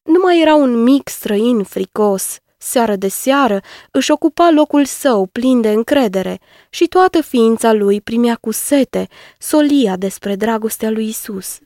Nu 0.03 0.19
mai 0.23 0.41
era 0.41 0.55
un 0.55 0.83
mic 0.83 1.07
străin 1.07 1.63
fricos, 1.63 2.39
seară 2.61 2.95
de 2.95 3.07
seară 3.07 3.59
își 3.91 4.11
ocupa 4.11 4.49
locul 4.49 4.85
său 4.85 5.25
plin 5.25 5.61
de 5.61 5.69
încredere 5.69 6.39
și 6.69 6.87
toată 6.87 7.21
ființa 7.21 7.73
lui 7.73 8.01
primea 8.01 8.35
cu 8.35 8.51
sete 8.51 9.07
solia 9.39 9.95
despre 9.95 10.35
dragostea 10.35 10.89
lui 10.89 11.07
Isus. 11.07 11.59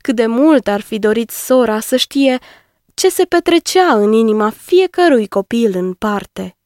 Cât 0.00 0.16
de 0.16 0.26
mult 0.26 0.68
ar 0.68 0.80
fi 0.80 0.98
dorit 0.98 1.30
sora 1.30 1.80
să 1.80 1.96
știe 1.96 2.38
ce 2.94 3.08
se 3.08 3.24
petrecea 3.24 3.94
în 3.94 4.12
inima 4.12 4.50
fiecărui 4.50 5.28
copil 5.28 5.76
în 5.76 5.92
parte. 5.92 6.56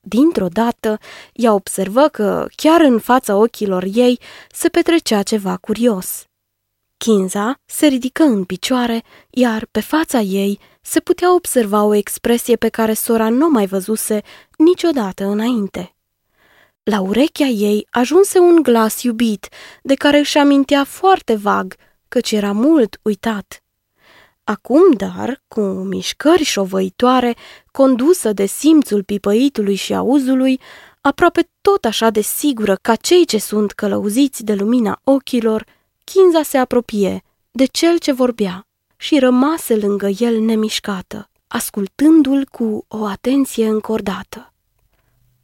Dintr-o 0.00 0.48
dată, 0.48 0.98
ea 1.32 1.52
observă 1.52 2.08
că, 2.08 2.46
chiar 2.56 2.80
în 2.80 2.98
fața 2.98 3.36
ochilor 3.36 3.84
ei, 3.92 4.20
se 4.50 4.68
petrecea 4.68 5.22
ceva 5.22 5.56
curios. 5.56 6.27
Kinza 6.98 7.60
se 7.64 7.86
ridică 7.86 8.22
în 8.22 8.44
picioare, 8.44 9.02
iar 9.30 9.66
pe 9.70 9.80
fața 9.80 10.20
ei 10.20 10.58
se 10.80 11.00
putea 11.00 11.34
observa 11.34 11.82
o 11.82 11.94
expresie 11.94 12.56
pe 12.56 12.68
care 12.68 12.92
sora 12.92 13.28
nu 13.28 13.48
mai 13.48 13.66
văzuse 13.66 14.22
niciodată 14.56 15.24
înainte. 15.24 15.94
La 16.82 17.00
urechea 17.00 17.44
ei 17.44 17.86
ajunse 17.90 18.38
un 18.38 18.62
glas 18.62 19.02
iubit, 19.02 19.48
de 19.82 19.94
care 19.94 20.18
își 20.18 20.38
amintea 20.38 20.84
foarte 20.84 21.34
vag, 21.34 21.74
căci 22.08 22.32
era 22.32 22.52
mult 22.52 22.98
uitat. 23.02 23.62
Acum, 24.44 24.92
dar, 24.92 25.42
cu 25.48 25.60
mișcări 25.60 26.42
șovăitoare, 26.42 27.36
condusă 27.70 28.32
de 28.32 28.46
simțul 28.46 29.02
pipăitului 29.02 29.74
și 29.74 29.94
auzului, 29.94 30.60
aproape 31.00 31.48
tot 31.60 31.84
așa 31.84 32.10
de 32.10 32.20
sigură 32.20 32.78
ca 32.82 32.94
cei 32.94 33.24
ce 33.24 33.38
sunt 33.38 33.72
călăuziți 33.72 34.44
de 34.44 34.54
lumina 34.54 35.00
ochilor, 35.04 35.64
Kinza 36.12 36.42
se 36.42 36.58
apropie 36.58 37.22
de 37.50 37.64
cel 37.64 37.98
ce 37.98 38.12
vorbea 38.12 38.66
și 38.96 39.18
rămase 39.18 39.76
lângă 39.76 40.06
el 40.06 40.40
nemișcată, 40.40 41.30
ascultându-l 41.46 42.44
cu 42.50 42.84
o 42.88 43.04
atenție 43.04 43.68
încordată. 43.68 44.52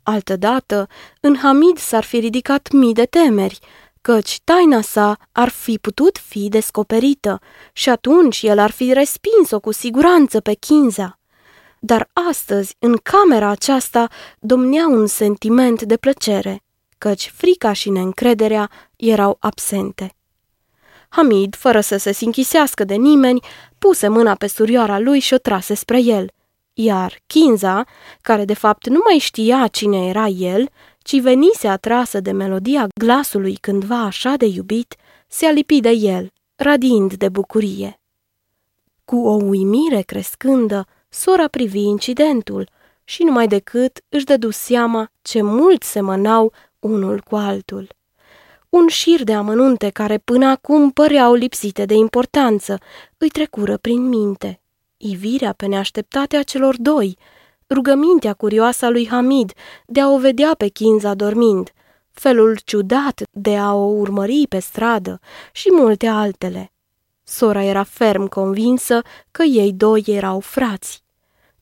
Altădată, 0.02 0.88
în 1.20 1.36
Hamid 1.36 1.78
s-ar 1.78 2.04
fi 2.04 2.18
ridicat 2.18 2.70
mii 2.72 2.92
de 2.92 3.04
temeri, 3.04 3.58
căci 4.00 4.40
taina 4.44 4.80
sa 4.80 5.18
ar 5.32 5.48
fi 5.48 5.78
putut 5.78 6.18
fi 6.18 6.48
descoperită 6.48 7.40
și 7.72 7.88
atunci 7.88 8.42
el 8.42 8.58
ar 8.58 8.70
fi 8.70 8.92
respins-o 8.92 9.60
cu 9.60 9.72
siguranță 9.72 10.40
pe 10.40 10.54
Kinza. 10.54 11.18
Dar 11.78 12.10
astăzi, 12.28 12.76
în 12.78 12.96
camera 12.96 13.48
aceasta, 13.48 14.08
domnea 14.38 14.86
un 14.88 15.06
sentiment 15.06 15.82
de 15.82 15.96
plăcere, 15.96 16.62
căci 16.98 17.32
frica 17.34 17.72
și 17.72 17.90
neîncrederea 17.90 18.70
erau 18.96 19.36
absente. 19.40 20.14
Hamid, 21.16 21.54
fără 21.54 21.80
să 21.80 21.96
se 21.96 22.12
sinchisească 22.12 22.84
de 22.84 22.94
nimeni, 22.94 23.40
puse 23.78 24.08
mâna 24.08 24.34
pe 24.34 24.46
surioara 24.46 24.98
lui 24.98 25.18
și 25.18 25.34
o 25.34 25.36
trase 25.36 25.74
spre 25.74 26.02
el. 26.02 26.30
Iar 26.72 27.18
Kinza, 27.26 27.84
care 28.20 28.44
de 28.44 28.54
fapt 28.54 28.88
nu 28.88 29.00
mai 29.04 29.18
știa 29.18 29.66
cine 29.66 30.06
era 30.06 30.26
el, 30.26 30.68
ci 30.98 31.20
venise 31.20 31.68
atrasă 31.68 32.20
de 32.20 32.30
melodia 32.30 32.86
glasului 33.00 33.54
cândva 33.54 34.00
așa 34.00 34.34
de 34.36 34.46
iubit, 34.46 34.94
se 35.28 35.46
alipi 35.46 35.80
de 35.80 35.90
el, 35.90 36.32
radind 36.54 37.14
de 37.14 37.28
bucurie. 37.28 38.00
Cu 39.04 39.16
o 39.16 39.32
uimire 39.32 40.00
crescândă, 40.00 40.86
sora 41.08 41.48
privi 41.48 41.80
incidentul 41.80 42.68
și 43.04 43.22
numai 43.22 43.46
decât 43.46 44.04
își 44.08 44.24
dădu 44.24 44.50
seama 44.50 45.10
ce 45.22 45.42
mult 45.42 45.82
semănau 45.82 46.52
unul 46.78 47.20
cu 47.20 47.36
altul. 47.36 47.88
Un 48.74 48.88
șir 48.88 49.24
de 49.24 49.34
amănunte 49.34 49.90
care 49.90 50.18
până 50.18 50.46
acum 50.46 50.90
păreau 50.90 51.34
lipsite 51.34 51.84
de 51.84 51.94
importanță 51.94 52.78
îi 53.18 53.28
trecură 53.28 53.76
prin 53.76 54.08
minte. 54.08 54.60
Ivirea 54.96 55.52
pe 55.52 55.66
neașteptate 55.66 56.36
a 56.36 56.42
celor 56.42 56.76
doi, 56.78 57.18
rugămintea 57.68 58.32
curioasă 58.32 58.84
a 58.84 58.90
lui 58.90 59.08
Hamid 59.08 59.52
de 59.86 60.00
a 60.00 60.08
o 60.08 60.18
vedea 60.18 60.54
pe 60.58 60.68
Kinza 60.68 61.14
dormind, 61.14 61.72
felul 62.10 62.58
ciudat 62.64 63.22
de 63.30 63.56
a 63.56 63.74
o 63.74 63.84
urmări 63.84 64.46
pe 64.48 64.58
stradă 64.58 65.20
și 65.52 65.68
multe 65.72 66.06
altele. 66.06 66.72
Sora 67.22 67.62
era 67.62 67.82
ferm 67.82 68.26
convinsă 68.26 69.02
că 69.30 69.42
ei 69.42 69.72
doi 69.72 70.02
erau 70.06 70.40
frați. 70.40 71.02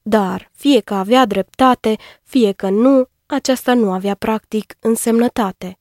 Dar, 0.02 0.50
fie 0.54 0.80
că 0.80 0.94
avea 0.94 1.26
dreptate, 1.26 1.96
fie 2.22 2.52
că 2.52 2.68
nu, 2.68 3.06
aceasta 3.26 3.74
nu 3.74 3.92
avea 3.92 4.14
practic 4.14 4.74
însemnătate. 4.80 5.76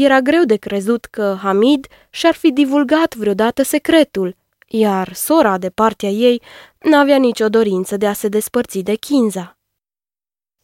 Era 0.00 0.20
greu 0.20 0.44
de 0.44 0.56
crezut 0.56 1.04
că 1.04 1.36
Hamid 1.42 1.86
și-ar 2.10 2.34
fi 2.34 2.52
divulgat 2.52 3.14
vreodată 3.14 3.62
secretul, 3.62 4.36
iar 4.66 5.12
sora 5.12 5.58
de 5.58 5.70
partea 5.70 6.08
ei 6.08 6.42
n-avea 6.82 7.16
nicio 7.16 7.48
dorință 7.48 7.96
de 7.96 8.06
a 8.06 8.12
se 8.12 8.28
despărți 8.28 8.78
de 8.78 8.94
Kinza. 8.94 9.58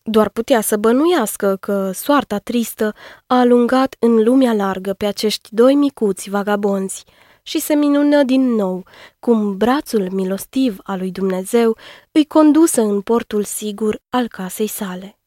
Doar 0.03 0.29
putea 0.29 0.61
să 0.61 0.77
bănuiască 0.77 1.57
că 1.61 1.91
soarta 1.93 2.39
tristă 2.39 2.95
a 3.27 3.39
alungat 3.39 3.97
în 3.99 4.23
lumea 4.23 4.53
largă 4.53 4.93
pe 4.93 5.07
acești 5.07 5.49
doi 5.53 5.75
micuți 5.75 6.31
vagabonzi 6.31 7.05
și 7.43 7.61
se 7.61 7.75
minună 7.75 8.23
din 8.23 8.55
nou 8.55 8.85
cum 9.19 9.57
brațul 9.57 10.11
milostiv 10.11 10.79
al 10.83 10.99
lui 10.99 11.11
Dumnezeu 11.11 11.77
îi 12.13 12.25
condusă 12.25 12.81
în 12.81 13.01
portul 13.01 13.45
sigur 13.45 14.01
al 14.09 14.29
casei 14.29 14.67
sale. 14.67 15.19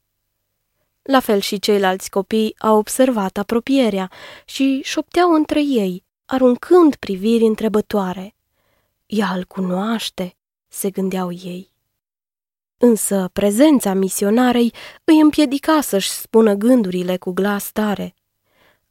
La 1.08 1.20
fel 1.20 1.40
și 1.40 1.60
ceilalți 1.60 2.10
copii 2.10 2.56
au 2.58 2.78
observat 2.78 3.38
apropierea 3.38 4.12
și 4.46 4.82
șopteau 4.84 5.34
între 5.34 5.62
ei, 5.64 6.04
aruncând 6.26 6.96
priviri 6.96 7.46
întrebătoare. 7.46 8.36
Ea 9.06 9.34
îl 9.36 9.44
cunoaște, 9.44 10.36
se 10.68 10.90
gândeau 10.90 11.32
ei. 11.32 11.72
Însă 12.78 13.30
prezența 13.34 13.94
misionarei 13.94 14.74
îi 15.04 15.20
împiedica 15.20 15.82
să-și 15.82 16.10
spună 16.10 16.54
gândurile 16.54 17.18
cu 17.18 17.32
glas 17.32 17.72
tare. 17.72 18.14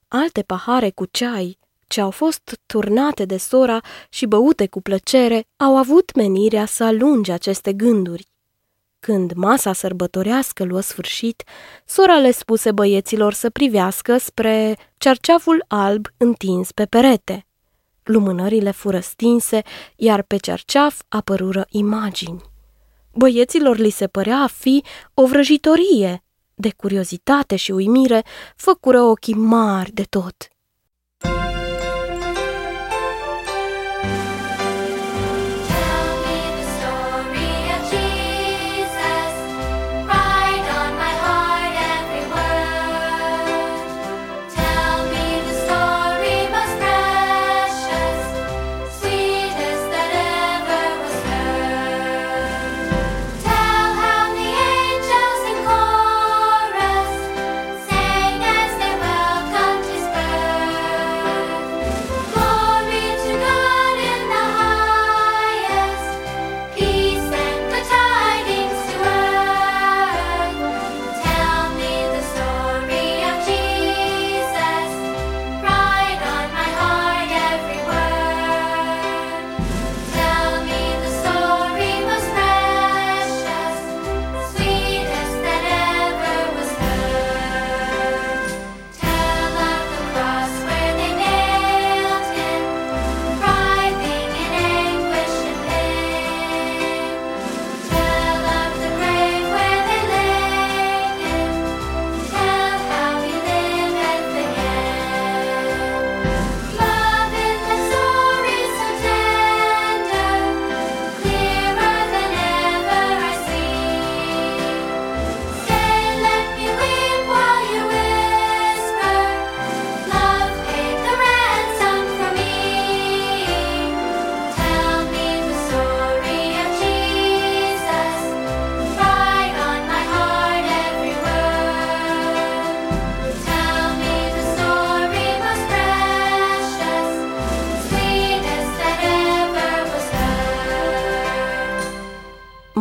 Alte 0.08 0.42
pahare 0.42 0.90
cu 0.90 1.04
ceai, 1.04 1.58
ce 1.86 2.00
au 2.00 2.10
fost 2.10 2.60
turnate 2.66 3.24
de 3.24 3.36
sora 3.36 3.80
și 4.08 4.26
băute 4.26 4.66
cu 4.66 4.80
plăcere, 4.80 5.46
au 5.56 5.76
avut 5.76 6.14
menirea 6.14 6.66
să 6.66 6.84
alunge 6.84 7.32
aceste 7.32 7.72
gânduri. 7.72 8.28
Când 9.06 9.32
masa 9.32 9.72
sărbătorească 9.72 10.64
luă 10.64 10.80
sfârșit, 10.80 11.42
sora 11.84 12.18
le 12.18 12.30
spuse 12.30 12.72
băieților 12.72 13.32
să 13.32 13.50
privească 13.50 14.16
spre 14.18 14.76
cerceaful 14.96 15.64
alb 15.68 16.06
întins 16.16 16.72
pe 16.72 16.84
perete. 16.84 17.46
Lumânările 18.02 18.70
fură 18.70 19.00
stinse, 19.00 19.62
iar 19.96 20.22
pe 20.22 20.36
cerceaf 20.36 21.02
apărură 21.08 21.66
imagini. 21.68 22.42
Băieților 23.14 23.76
li 23.76 23.90
se 23.90 24.06
părea 24.06 24.38
a 24.38 24.46
fi 24.46 24.84
o 25.14 25.26
vrăjitorie. 25.26 26.24
De 26.54 26.72
curiozitate 26.76 27.56
și 27.56 27.70
uimire, 27.70 28.24
făcură 28.56 29.00
ochii 29.00 29.34
mari 29.34 29.92
de 29.92 30.02
tot. 30.02 30.55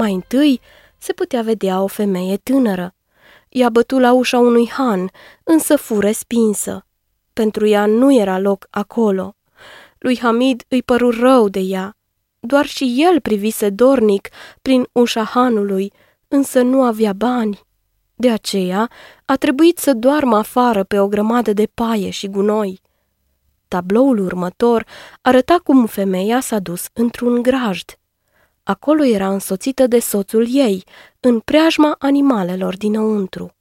Mai 0.06 0.14
întâi 0.14 0.62
se 0.98 1.14
putea 1.14 1.42
vedea 1.42 1.82
o 1.82 1.88
femeie 1.88 2.38
tânără. 2.38 2.96
Ea 3.50 3.70
bătu 3.70 4.00
la 4.00 4.14
ușa 4.14 4.38
unui 4.38 4.70
han, 4.70 5.10
însă 5.44 5.76
fu 5.76 6.00
respinsă. 6.00 6.86
Pentru 7.34 7.66
ea 7.68 7.86
nu 7.86 8.14
era 8.14 8.40
loc 8.40 8.68
acolo. 8.70 9.36
Lui 9.98 10.20
Hamid 10.20 10.64
îi 10.68 10.84
păru 10.84 11.10
rău 11.10 11.50
de 11.50 11.60
ea. 11.60 11.98
Doar 12.40 12.66
și 12.66 12.96
el 12.98 13.22
privise 13.22 13.70
dornic 13.70 14.30
prin 14.62 14.88
ușa 14.92 15.24
hanului, 15.24 15.92
însă 16.28 16.62
nu 16.62 16.84
avea 16.84 17.14
bani. 17.14 17.60
De 18.16 18.32
aceea 18.32 18.90
a 19.26 19.36
trebuit 19.36 19.78
să 19.78 19.94
doarmă 19.94 20.38
afară 20.38 20.84
pe 20.84 21.00
o 21.00 21.08
grămadă 21.08 21.54
de 21.54 21.70
paie 21.74 22.10
și 22.10 22.28
gunoi. 22.28 22.82
Tabloul 23.68 24.20
următor 24.20 24.86
arăta 25.22 25.60
cum 25.64 25.86
femeia 25.86 26.40
s-a 26.40 26.60
dus 26.60 26.88
într-un 26.94 27.42
grajd. 27.42 28.00
Acolo 28.68 29.04
era 29.04 29.30
însoțită 29.30 29.88
de 29.88 30.00
soțul 30.00 30.48
ei, 30.50 30.84
în 31.20 31.40
preajma 31.40 31.96
animalelor 32.00 32.78
dinăuntru. 32.78 33.56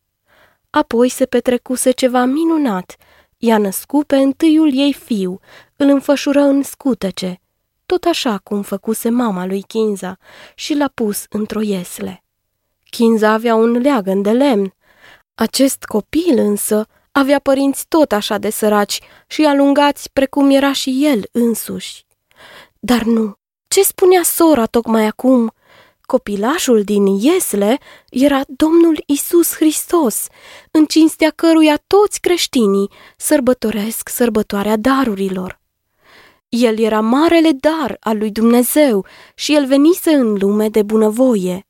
Apoi 0.71 1.09
se 1.09 1.27
petrecuse 1.27 1.91
ceva 1.91 2.25
minunat. 2.25 2.97
Ea 3.39 3.59
născu 3.59 4.05
pe 4.07 4.17
întâiul 4.17 4.79
ei 4.79 4.93
fiu, 4.93 5.41
îl 5.77 5.89
înfășură 5.89 6.41
în 6.41 6.63
scutece, 6.63 7.41
tot 7.87 8.05
așa 8.05 8.39
cum 8.39 8.63
făcuse 8.63 9.09
mama 9.09 9.47
lui 9.47 9.63
Kinza 9.63 10.19
și 10.55 10.75
l-a 10.75 10.91
pus 10.95 11.25
într-o 11.29 11.61
iesle. 11.61 12.25
Kinza 12.91 13.31
avea 13.31 13.55
un 13.55 13.71
leagăn 13.71 14.23
de 14.23 14.31
lemn. 14.31 14.75
Acest 15.35 15.85
copil 15.85 16.39
însă 16.39 16.87
avea 17.13 17.39
părinți 17.39 17.85
tot 17.89 18.13
așa 18.13 18.39
de 18.39 18.51
săraci 18.51 19.01
și 19.27 19.45
alungați 19.45 20.11
precum 20.13 20.51
era 20.51 20.73
și 20.73 21.07
el 21.07 21.23
însuși. 21.33 22.05
Dar 22.79 23.03
nu, 23.03 23.39
ce 23.75 23.83
spunea 23.83 24.23
sora 24.23 24.67
tocmai 24.67 25.07
acum? 25.07 25.53
Copilașul 26.01 26.83
din 26.83 27.07
Iesle 27.07 27.79
era 28.11 28.41
Domnul 28.47 29.03
Isus 29.07 29.55
Hristos, 29.55 30.27
în 30.71 30.85
cinstea 30.85 31.31
căruia 31.31 31.83
toți 31.87 32.21
creștinii 32.21 32.91
sărbătoresc 33.17 34.09
sărbătoarea 34.09 34.77
darurilor. 34.77 35.61
El 36.49 36.79
era 36.79 37.01
marele 37.01 37.51
dar 37.51 37.97
al 38.01 38.19
lui 38.19 38.31
Dumnezeu 38.31 39.07
și 39.35 39.55
el 39.55 39.67
venise 39.67 40.11
în 40.11 40.37
lume 40.41 40.69
de 40.69 40.83
bunăvoie. 40.83 41.67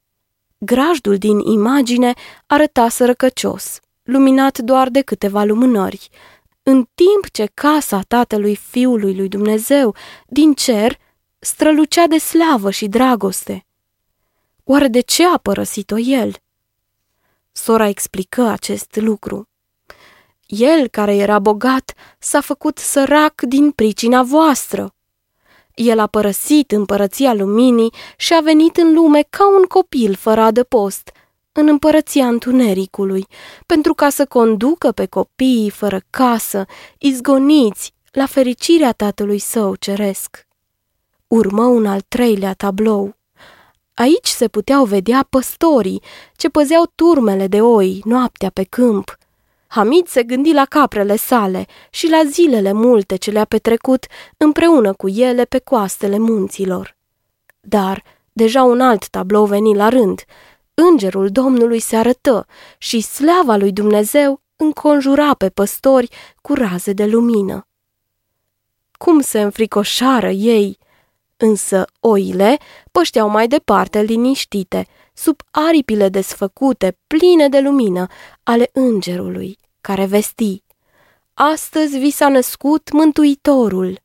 Grajdul 0.59 1.17
din 1.17 1.39
imagine 1.39 2.13
arăta 2.47 2.89
sărăcăcios, 2.89 3.81
luminat 4.03 4.59
doar 4.59 4.88
de 4.88 5.01
câteva 5.01 5.45
lumânări, 5.45 6.09
în 6.62 6.87
timp 6.95 7.31
ce 7.33 7.51
casa 7.55 8.01
tatălui 8.09 8.57
fiului 8.57 9.17
lui 9.17 9.29
Dumnezeu 9.29 9.95
din 10.27 10.53
cer 10.53 11.03
strălucea 11.44 12.07
de 12.07 12.18
slavă 12.18 12.70
și 12.70 12.87
dragoste. 12.87 13.66
Oare 14.64 14.88
de 14.88 15.00
ce 15.00 15.26
a 15.26 15.37
părăsit-o 15.37 15.98
el? 15.98 16.35
Sora 17.52 17.88
explică 17.88 18.42
acest 18.42 18.96
lucru. 18.96 19.48
El, 20.46 20.88
care 20.88 21.14
era 21.16 21.38
bogat, 21.38 21.92
s-a 22.18 22.40
făcut 22.40 22.78
sărac 22.78 23.42
din 23.42 23.70
pricina 23.70 24.22
voastră. 24.22 24.94
El 25.74 25.98
a 25.98 26.07
părăsit 26.07 26.72
împărăția 26.72 27.35
luminii 27.35 27.92
și 28.16 28.35
a 28.35 28.40
venit 28.40 28.76
în 28.76 28.94
lume 28.94 29.26
ca 29.30 29.48
un 29.48 29.62
copil 29.62 30.14
fără 30.14 30.40
adăpost, 30.40 31.11
în 31.52 31.68
împărăția 31.68 32.26
întunericului, 32.26 33.26
pentru 33.66 33.94
ca 33.94 34.09
să 34.09 34.26
conducă 34.26 34.92
pe 34.92 35.07
copiii 35.07 35.70
fără 35.70 36.00
casă, 36.11 36.64
izgoniți, 36.98 37.92
la 38.11 38.26
fericirea 38.26 38.92
tatălui 38.92 39.38
său 39.38 39.74
ceresc. 39.74 40.43
Urmă 41.27 41.65
un 41.65 41.87
al 41.87 42.01
treilea 42.01 42.53
tablou. 42.53 43.17
Aici 43.95 44.29
se 44.29 44.49
puteau 44.49 44.85
vedea 44.85 45.27
păstorii 45.31 46.03
ce 46.37 46.49
păzeau 46.49 46.93
turmele 46.95 47.47
de 47.47 47.61
oi 47.61 48.01
noaptea 48.05 48.51
pe 48.51 48.63
câmp. 48.63 49.19
Hamid 49.67 50.07
se 50.07 50.23
gândi 50.23 50.53
la 50.53 50.65
caprele 50.65 51.17
sale 51.17 51.67
și 51.91 52.09
la 52.09 52.23
zilele 52.27 52.73
multe 52.73 53.17
ce 53.17 53.31
le-a 53.31 53.45
petrecut 53.45 54.07
împreună 54.37 54.93
cu 54.93 55.09
ele 55.09 55.45
pe 55.45 55.59
coastele 55.59 56.19
munților. 56.19 56.97
Dar 57.61 58.03
deja 58.33 58.63
un 58.63 58.81
alt 58.81 59.09
tablou 59.09 59.47
veni 59.47 59.75
la 59.75 59.89
rând. 59.89 60.23
Îngerul 60.75 61.29
Domnului 61.31 61.79
se 61.79 61.97
arătă 61.97 62.47
și 62.79 63.01
slava 63.01 63.57
lui 63.57 63.73
Dumnezeu 63.73 64.41
înconjura 64.57 65.35
pe 65.35 65.49
păstori 65.49 66.09
cu 66.41 66.55
raze 66.55 66.93
de 66.93 67.07
lumină. 67.07 67.67
Cum 68.99 69.21
se 69.21 69.41
înfricoșară 69.41 70.31
ei 70.31 70.79
Însă 71.44 71.85
oile 72.00 72.59
pășteau 72.92 73.28
mai 73.28 73.48
departe 73.48 74.00
liniștite, 74.02 74.87
sub 75.14 75.40
aripile 75.50 76.09
desfăcute, 76.09 76.98
pline 77.07 77.48
de 77.48 77.61
lumină, 77.61 78.07
ale 78.42 78.70
îngerului, 78.72 79.59
care 79.80 80.07
vesti. 80.07 80.62
Astăzi 81.35 81.98
vi 81.98 82.11
s-a 82.11 82.28
născut 82.28 82.92
Mântuitorul. 82.92 84.00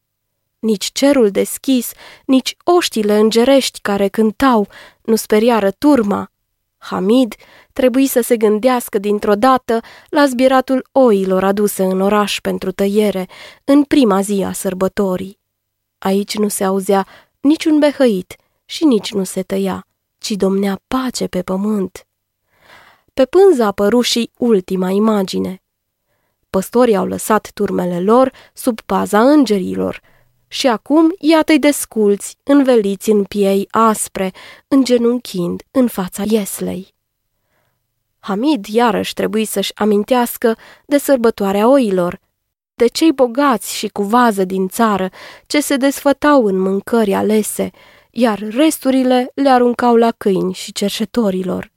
Nici 0.59 0.89
cerul 0.93 1.29
deschis, 1.29 1.91
nici 2.25 2.55
oștile 2.63 3.17
îngerești 3.17 3.79
care 3.81 4.07
cântau 4.07 4.67
nu 5.01 5.15
speriară 5.15 5.71
turma. 5.71 6.31
Hamid 6.77 7.35
trebuie 7.73 8.07
să 8.07 8.21
se 8.21 8.37
gândească 8.37 8.97
dintr-o 8.97 9.35
dată 9.35 9.79
la 10.09 10.25
zbieratul 10.25 10.87
oilor 10.91 11.43
aduse 11.43 11.83
în 11.83 12.01
oraș 12.01 12.39
pentru 12.41 12.71
tăiere, 12.71 13.27
în 13.63 13.83
prima 13.83 14.21
zi 14.21 14.43
a 14.45 14.51
sărbătorii. 14.51 15.37
Aici 15.97 16.37
nu 16.37 16.47
se 16.47 16.63
auzea 16.63 17.07
niciun 17.41 17.79
behăit 17.79 18.35
și 18.65 18.85
nici 18.85 19.13
nu 19.13 19.23
se 19.23 19.43
tăia, 19.43 19.87
ci 20.17 20.31
domnea 20.31 20.81
pace 20.87 21.27
pe 21.27 21.41
pământ. 21.41 22.07
Pe 23.13 23.25
pânză 23.25 23.63
apăru 23.63 24.01
și 24.01 24.31
ultima 24.37 24.89
imagine. 24.89 25.61
Păstorii 26.49 26.95
au 26.95 27.05
lăsat 27.05 27.51
turmele 27.53 27.99
lor 28.01 28.31
sub 28.53 28.81
paza 28.81 29.31
îngerilor 29.31 30.01
și 30.47 30.67
acum 30.67 31.13
iată-i 31.19 31.59
desculți, 31.59 32.37
înveliți 32.43 33.09
în 33.09 33.23
piei 33.23 33.67
aspre, 33.71 34.31
îngenunchind 34.67 35.63
în 35.71 35.87
fața 35.87 36.23
ieslei. 36.27 36.93
Hamid 38.19 38.65
iarăși 38.65 39.13
trebuie 39.13 39.45
să-și 39.45 39.71
amintească 39.75 40.57
de 40.85 40.97
sărbătoarea 40.97 41.67
oilor, 41.69 42.19
de 42.79 42.87
cei 42.87 43.11
bogați 43.11 43.75
și 43.75 43.87
cu 43.87 44.03
vază 44.03 44.43
din 44.43 44.67
țară, 44.67 45.09
ce 45.47 45.59
se 45.59 45.75
desfătau 45.75 46.45
în 46.45 46.59
mâncări 46.59 47.13
alese, 47.13 47.71
iar 48.11 48.39
resturile 48.49 49.31
le 49.33 49.49
aruncau 49.49 49.95
la 49.95 50.11
câini 50.11 50.53
și 50.53 50.71
cerșetorilor. 50.71 51.71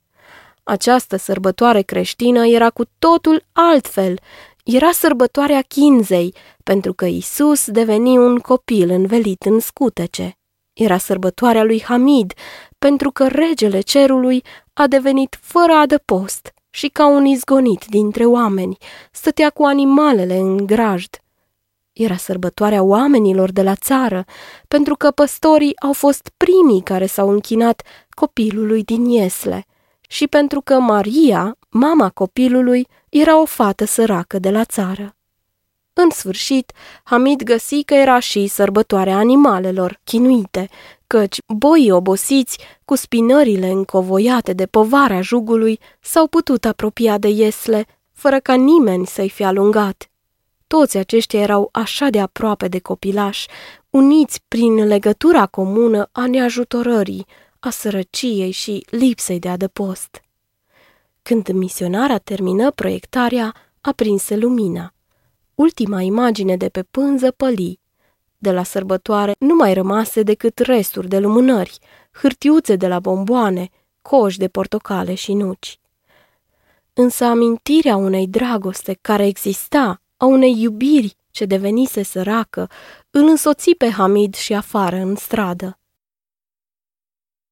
Această 0.63 1.17
sărbătoare 1.17 1.81
creștină 1.81 2.47
era 2.47 2.69
cu 2.69 2.83
totul 2.99 3.43
altfel. 3.51 4.19
Era 4.63 4.91
sărbătoarea 4.91 5.61
chinzei, 5.61 6.33
pentru 6.63 6.93
că 6.93 7.05
Isus 7.05 7.69
deveni 7.69 8.17
un 8.17 8.37
copil 8.37 8.89
învelit 8.89 9.41
în 9.41 9.59
scutece. 9.59 10.37
Era 10.73 10.97
sărbătoarea 10.97 11.63
lui 11.63 11.83
Hamid, 11.83 12.33
pentru 12.79 13.11
că 13.11 13.27
regele 13.27 13.79
cerului 13.79 14.43
a 14.73 14.87
devenit 14.87 15.37
fără 15.41 15.71
adăpost 15.71 16.52
și 16.75 16.87
ca 16.87 17.07
un 17.07 17.25
izgonit 17.25 17.85
dintre 17.85 18.25
oameni, 18.25 18.77
stătea 19.11 19.49
cu 19.49 19.63
animalele 19.63 20.37
în 20.37 20.65
grajd. 20.65 21.21
Era 21.91 22.15
sărbătoarea 22.15 22.83
oamenilor 22.83 23.51
de 23.51 23.61
la 23.61 23.75
țară, 23.75 24.25
pentru 24.67 24.95
că 24.95 25.11
păstorii 25.11 25.79
au 25.79 25.93
fost 25.93 26.31
primii 26.37 26.81
care 26.81 27.05
s-au 27.05 27.29
închinat 27.29 27.81
copilului 28.09 28.83
din 28.83 29.05
Iesle 29.05 29.65
și 30.07 30.27
pentru 30.27 30.61
că 30.61 30.79
Maria, 30.79 31.57
mama 31.69 32.09
copilului, 32.09 32.87
era 33.09 33.41
o 33.41 33.45
fată 33.45 33.85
săracă 33.85 34.39
de 34.39 34.49
la 34.49 34.63
țară. 34.63 35.15
În 35.93 36.09
sfârșit, 36.09 36.71
Hamid 37.03 37.43
găsi 37.43 37.83
că 37.83 37.93
era 37.93 38.19
și 38.19 38.47
sărbătoarea 38.47 39.17
animalelor, 39.17 39.99
chinuite, 40.03 40.69
căci 41.13 41.37
boii 41.47 41.91
obosiți, 41.91 42.57
cu 42.85 42.95
spinările 42.95 43.67
încovoiate 43.67 44.53
de 44.53 44.65
povara 44.65 45.21
jugului, 45.21 45.79
s-au 46.01 46.27
putut 46.27 46.65
apropia 46.65 47.17
de 47.17 47.27
iesle, 47.27 47.85
fără 48.11 48.39
ca 48.39 48.53
nimeni 48.53 49.05
să-i 49.05 49.29
fi 49.29 49.43
alungat. 49.43 50.09
Toți 50.67 50.97
aceștia 50.97 51.39
erau 51.39 51.69
așa 51.71 52.09
de 52.09 52.19
aproape 52.19 52.67
de 52.67 52.79
copilaș, 52.79 53.45
uniți 53.89 54.43
prin 54.47 54.73
legătura 54.73 55.45
comună 55.45 56.09
a 56.11 56.27
neajutorării, 56.27 57.25
a 57.59 57.69
sărăciei 57.69 58.51
și 58.51 58.85
lipsei 58.89 59.39
de 59.39 59.49
adăpost. 59.49 60.21
Când 61.21 61.47
misionara 61.47 62.17
termină 62.17 62.71
proiectarea, 62.71 63.55
aprinse 63.81 64.35
lumina. 64.35 64.93
Ultima 65.55 66.01
imagine 66.01 66.57
de 66.57 66.69
pe 66.69 66.83
pânză 66.83 67.31
păli 67.31 67.79
de 68.43 68.51
la 68.51 68.63
sărbătoare 68.63 69.35
nu 69.39 69.55
mai 69.55 69.73
rămase 69.73 70.23
decât 70.23 70.57
resturi 70.59 71.07
de 71.07 71.19
lumânări, 71.19 71.77
hârtiuțe 72.11 72.75
de 72.75 72.87
la 72.87 72.99
bomboane, 72.99 73.69
coși 74.01 74.37
de 74.37 74.47
portocale 74.47 75.13
și 75.13 75.33
nuci. 75.33 75.79
Însă 76.93 77.25
amintirea 77.25 77.95
unei 77.95 78.27
dragoste 78.27 78.97
care 79.01 79.25
exista, 79.25 80.01
a 80.17 80.25
unei 80.25 80.61
iubiri 80.61 81.15
ce 81.31 81.45
devenise 81.45 82.03
săracă, 82.03 82.69
îl 83.09 83.27
însoți 83.27 83.71
pe 83.71 83.89
Hamid 83.89 84.35
și 84.35 84.53
afară 84.53 84.95
în 84.95 85.15
stradă. 85.15 85.77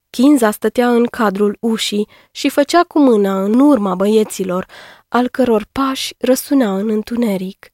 Kinza 0.09 0.51
stătea 0.51 0.89
în 0.89 1.05
cadrul 1.05 1.57
ușii 1.59 2.07
și 2.31 2.49
făcea 2.49 2.83
cu 2.83 2.99
mâna 2.99 3.43
în 3.43 3.59
urma 3.59 3.95
băieților, 3.95 4.65
al 5.07 5.27
căror 5.27 5.65
pași 5.71 6.15
răsuna 6.17 6.77
în 6.77 6.89
întuneric. 6.89 7.70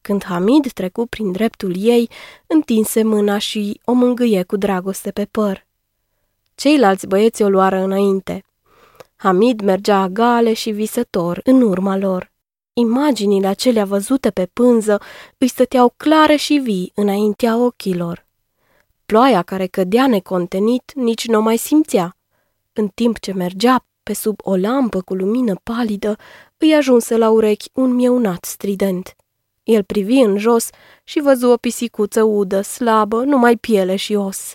Când 0.00 0.24
Hamid 0.24 0.72
trecu 0.72 1.06
prin 1.06 1.32
dreptul 1.32 1.74
ei, 1.76 2.10
întinse 2.46 3.02
mâna 3.02 3.38
și 3.38 3.80
o 3.84 3.92
mângâie 3.92 4.42
cu 4.42 4.56
dragoste 4.56 5.10
pe 5.10 5.24
păr. 5.24 5.66
Ceilalți 6.54 7.06
băieți 7.06 7.42
o 7.42 7.48
luară 7.48 7.78
înainte. 7.78 8.44
Hamid 9.16 9.60
mergea 9.60 10.00
agale 10.00 10.52
și 10.52 10.70
visător 10.70 11.40
în 11.44 11.62
urma 11.62 11.96
lor. 11.96 12.32
Imaginile 12.72 13.46
acelea 13.46 13.84
văzute 13.84 14.30
pe 14.30 14.46
pânză 14.52 15.00
îi 15.38 15.48
stăteau 15.48 15.94
clare 15.96 16.36
și 16.36 16.54
vii 16.54 16.92
înaintea 16.94 17.56
ochilor. 17.56 18.26
Ploaia 19.06 19.42
care 19.42 19.66
cădea 19.66 20.06
necontenit 20.06 20.92
nici 20.94 21.26
nu 21.26 21.42
mai 21.42 21.56
simțea. 21.56 22.16
În 22.72 22.88
timp 22.88 23.18
ce 23.18 23.32
mergea 23.32 23.84
pe 24.02 24.12
sub 24.12 24.40
o 24.42 24.56
lampă 24.56 25.00
cu 25.00 25.14
lumină 25.14 25.54
palidă, 25.62 26.16
îi 26.56 26.74
ajunse 26.74 27.16
la 27.16 27.30
urechi 27.30 27.70
un 27.72 27.94
mieunat 27.94 28.44
strident. 28.44 29.16
El 29.62 29.82
privi 29.82 30.18
în 30.18 30.38
jos 30.38 30.68
și 31.04 31.20
văzu 31.20 31.48
o 31.48 31.56
pisicuță 31.56 32.22
udă, 32.22 32.60
slabă, 32.60 33.22
numai 33.22 33.56
piele 33.56 33.96
și 33.96 34.14
os. 34.14 34.54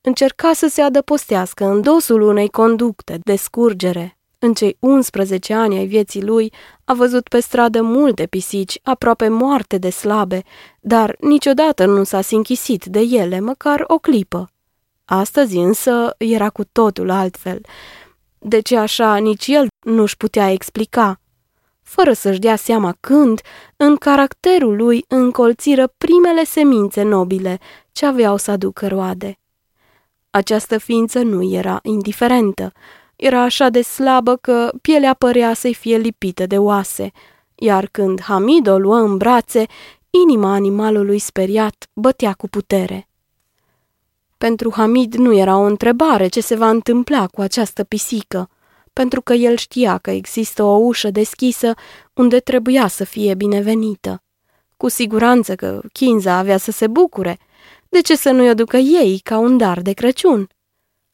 Încerca 0.00 0.52
să 0.52 0.68
se 0.68 0.82
adăpostească 0.82 1.64
în 1.64 1.80
dosul 1.80 2.20
unei 2.20 2.48
conducte 2.48 3.18
de 3.22 3.36
scurgere. 3.36 4.18
În 4.38 4.54
cei 4.54 4.76
11 4.80 5.54
ani 5.54 5.78
ai 5.78 5.86
vieții 5.86 6.22
lui 6.22 6.52
a 6.84 6.94
văzut 6.94 7.28
pe 7.28 7.40
stradă 7.40 7.82
multe 7.82 8.26
pisici, 8.26 8.78
aproape 8.82 9.28
moarte 9.28 9.78
de 9.78 9.90
slabe, 9.90 10.42
dar 10.80 11.16
niciodată 11.20 11.86
nu 11.86 12.04
s-a 12.04 12.20
sinchisit 12.20 12.84
de 12.84 13.00
ele, 13.00 13.40
măcar 13.40 13.84
o 13.86 13.98
clipă. 13.98 14.50
Astăzi 15.04 15.56
însă 15.56 16.14
era 16.18 16.50
cu 16.50 16.64
totul 16.72 17.10
altfel. 17.10 17.60
De 18.38 18.60
ce 18.60 18.76
așa 18.76 19.16
nici 19.16 19.46
el 19.46 19.66
nu-și 19.84 20.16
putea 20.16 20.50
explica. 20.50 21.20
Fără 21.88 22.12
să-și 22.12 22.38
dea 22.38 22.56
seama 22.56 22.96
când, 23.00 23.40
în 23.76 23.96
caracterul 23.96 24.76
lui 24.76 25.04
încolțiră 25.08 25.94
primele 25.98 26.44
semințe 26.44 27.02
nobile 27.02 27.58
ce 27.92 28.06
aveau 28.06 28.36
să 28.36 28.50
aducă 28.50 28.86
roade. 28.86 29.38
Această 30.30 30.78
ființă 30.78 31.18
nu 31.18 31.42
era 31.52 31.78
indiferentă. 31.82 32.72
Era 33.16 33.42
așa 33.42 33.68
de 33.68 33.82
slabă 33.82 34.36
că 34.36 34.70
pielea 34.80 35.14
părea 35.14 35.54
să-i 35.54 35.74
fie 35.74 35.96
lipită 35.96 36.46
de 36.46 36.58
oase, 36.58 37.10
iar 37.54 37.88
când 37.90 38.20
Hamid 38.20 38.66
o 38.66 38.78
luă 38.78 38.96
în 38.96 39.16
brațe, 39.16 39.66
inima 40.10 40.52
animalului 40.52 41.18
speriat 41.18 41.88
bătea 41.92 42.32
cu 42.32 42.48
putere. 42.48 43.08
Pentru 44.38 44.72
Hamid 44.74 45.14
nu 45.14 45.34
era 45.34 45.56
o 45.56 45.62
întrebare 45.62 46.28
ce 46.28 46.40
se 46.40 46.54
va 46.54 46.68
întâmpla 46.68 47.26
cu 47.26 47.40
această 47.40 47.84
pisică, 47.84 48.50
pentru 48.98 49.22
că 49.22 49.32
el 49.32 49.56
știa 49.56 49.98
că 49.98 50.10
există 50.10 50.62
o 50.62 50.76
ușă 50.76 51.10
deschisă 51.10 51.74
unde 52.14 52.38
trebuia 52.40 52.86
să 52.86 53.04
fie 53.04 53.34
binevenită. 53.34 54.22
Cu 54.76 54.88
siguranță 54.88 55.54
că 55.54 55.80
Kinza 55.92 56.32
avea 56.36 56.56
să 56.56 56.70
se 56.70 56.86
bucure– 56.86 57.38
de 57.88 58.00
ce 58.00 58.16
să 58.16 58.30
nu-i 58.30 58.50
o 58.50 58.54
ducă 58.54 58.76
ei 58.76 59.20
ca 59.24 59.38
un 59.38 59.56
dar 59.56 59.80
de 59.80 59.92
Crăciun? 59.92 60.48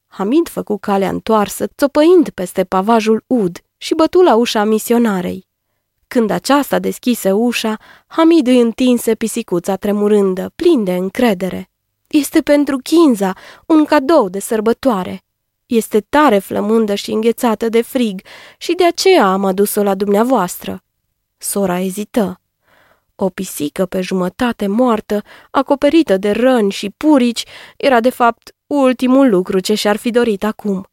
Hamid 0.06 0.48
făcu 0.48 0.78
calea 0.78 1.08
întoarsă, 1.08 1.66
țopăind 1.66 2.30
peste 2.30 2.64
pavajul 2.64 3.24
ud 3.26 3.58
și 3.76 3.94
bătu 3.94 4.20
la 4.20 4.34
ușa 4.34 4.64
misionarei. 4.64 5.46
Când 6.08 6.30
aceasta 6.30 6.78
deschise 6.78 7.32
ușa, 7.32 7.76
Hamid 8.06 8.46
îi 8.46 8.60
întinse 8.60 9.14
pisicuța 9.14 9.76
tremurândă, 9.76 10.52
plin 10.56 10.84
de 10.84 10.94
încredere. 10.94 11.70
Este 12.06 12.40
pentru 12.40 12.78
Kinza, 12.78 13.32
un 13.66 13.84
cadou 13.84 14.28
de 14.28 14.38
sărbătoare. 14.38 15.23
Este 15.74 16.00
tare 16.00 16.38
flămândă 16.38 16.94
și 16.94 17.10
înghețată 17.10 17.68
de 17.68 17.82
frig 17.82 18.20
și 18.58 18.74
de 18.74 18.84
aceea 18.84 19.26
am 19.26 19.44
adus-o 19.44 19.82
la 19.82 19.94
dumneavoastră. 19.94 20.82
Sora 21.38 21.80
ezită. 21.80 22.40
O 23.14 23.28
pisică 23.28 23.86
pe 23.86 24.00
jumătate 24.00 24.66
moartă, 24.66 25.22
acoperită 25.50 26.16
de 26.16 26.30
răni 26.30 26.70
și 26.70 26.90
purici, 26.90 27.44
era 27.76 28.00
de 28.00 28.10
fapt 28.10 28.54
ultimul 28.66 29.30
lucru 29.30 29.60
ce 29.60 29.74
și-ar 29.74 29.96
fi 29.96 30.10
dorit 30.10 30.44
acum. 30.44 30.88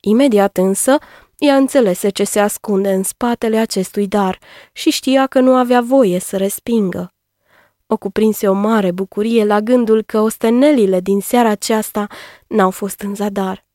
Imediat 0.00 0.56
însă, 0.56 0.98
ea 1.38 1.56
înțelese 1.56 2.08
ce 2.08 2.24
se 2.24 2.40
ascunde 2.40 2.92
în 2.92 3.02
spatele 3.02 3.56
acestui 3.56 4.06
dar 4.06 4.38
și 4.72 4.90
știa 4.90 5.26
că 5.26 5.40
nu 5.40 5.54
avea 5.54 5.80
voie 5.80 6.18
să 6.18 6.36
respingă. 6.36 7.12
O 7.86 7.96
cuprinse 7.96 8.48
o 8.48 8.52
mare 8.52 8.90
bucurie 8.90 9.44
la 9.44 9.60
gândul 9.60 10.02
că 10.02 10.20
ostenelile 10.20 11.00
din 11.00 11.20
seara 11.20 11.48
aceasta 11.48 12.06
n-au 12.46 12.70
fost 12.70 13.00
în 13.00 13.14
zadar. 13.14 13.65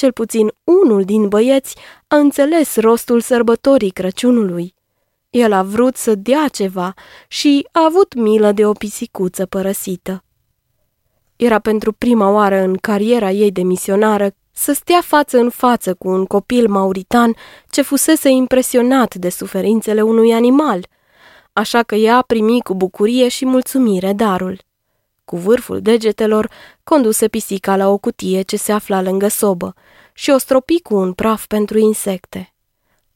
Cel 0.00 0.12
puțin 0.12 0.52
unul 0.64 1.04
din 1.04 1.28
băieți 1.28 1.76
a 2.06 2.16
înțeles 2.16 2.76
rostul 2.76 3.20
sărbătorii 3.20 3.90
Crăciunului. 3.90 4.74
El 5.30 5.52
a 5.52 5.62
vrut 5.62 5.96
să 5.96 6.14
dea 6.14 6.48
ceva 6.48 6.94
și 7.28 7.68
a 7.72 7.84
avut 7.84 8.14
milă 8.14 8.52
de 8.52 8.66
o 8.66 8.72
pisicuță 8.72 9.46
părăsită. 9.46 10.24
Era 11.36 11.58
pentru 11.58 11.92
prima 11.92 12.30
oară 12.30 12.60
în 12.60 12.74
cariera 12.76 13.30
ei 13.30 13.50
de 13.50 13.62
misionară 13.62 14.30
să 14.52 14.72
stea 14.72 15.00
față 15.00 15.38
în 15.38 15.50
față 15.50 15.94
cu 15.94 16.08
un 16.08 16.24
copil 16.24 16.68
mauritan 16.68 17.34
ce 17.70 17.82
fusese 17.82 18.28
impresionat 18.28 19.14
de 19.14 19.28
suferințele 19.28 20.02
unui 20.02 20.32
animal, 20.32 20.86
așa 21.52 21.82
că 21.82 21.94
ea 21.94 22.22
primi 22.22 22.60
cu 22.62 22.74
bucurie 22.74 23.28
și 23.28 23.46
mulțumire 23.46 24.12
darul. 24.12 24.60
Cu 25.24 25.36
vârful 25.36 25.80
degetelor 25.80 26.50
conduse 26.84 27.28
pisica 27.28 27.76
la 27.76 27.88
o 27.88 27.98
cutie 27.98 28.42
ce 28.42 28.56
se 28.56 28.72
afla 28.72 29.02
lângă 29.02 29.28
sobă 29.28 29.74
și 30.20 30.30
o 30.30 30.38
stropi 30.38 30.80
cu 30.80 30.94
un 30.94 31.12
praf 31.12 31.46
pentru 31.46 31.78
insecte. 31.78 32.54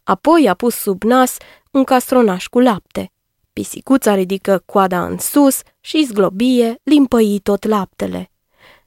Apoi 0.05 0.49
a 0.49 0.55
pus 0.55 0.75
sub 0.75 1.03
nas 1.03 1.37
un 1.71 1.85
castronaș 1.85 2.47
cu 2.47 2.61
lapte. 2.61 3.13
Pisicuța 3.53 4.15
ridică 4.15 4.63
coada 4.67 5.05
în 5.05 5.19
sus 5.19 5.61
și 5.81 6.05
zglobie, 6.05 6.81
limpăi 6.83 7.41
tot 7.43 7.65
laptele. 7.65 8.31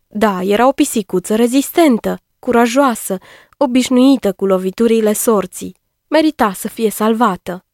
Da, 0.07 0.41
era 0.41 0.67
o 0.67 0.71
pisicuță 0.71 1.35
rezistentă, 1.35 2.19
curajoasă, 2.39 3.17
obișnuită 3.57 4.33
cu 4.33 4.45
loviturile 4.45 5.13
sorții. 5.13 5.75
Merita 6.07 6.53
să 6.53 6.67
fie 6.67 6.89
salvată. 6.89 7.65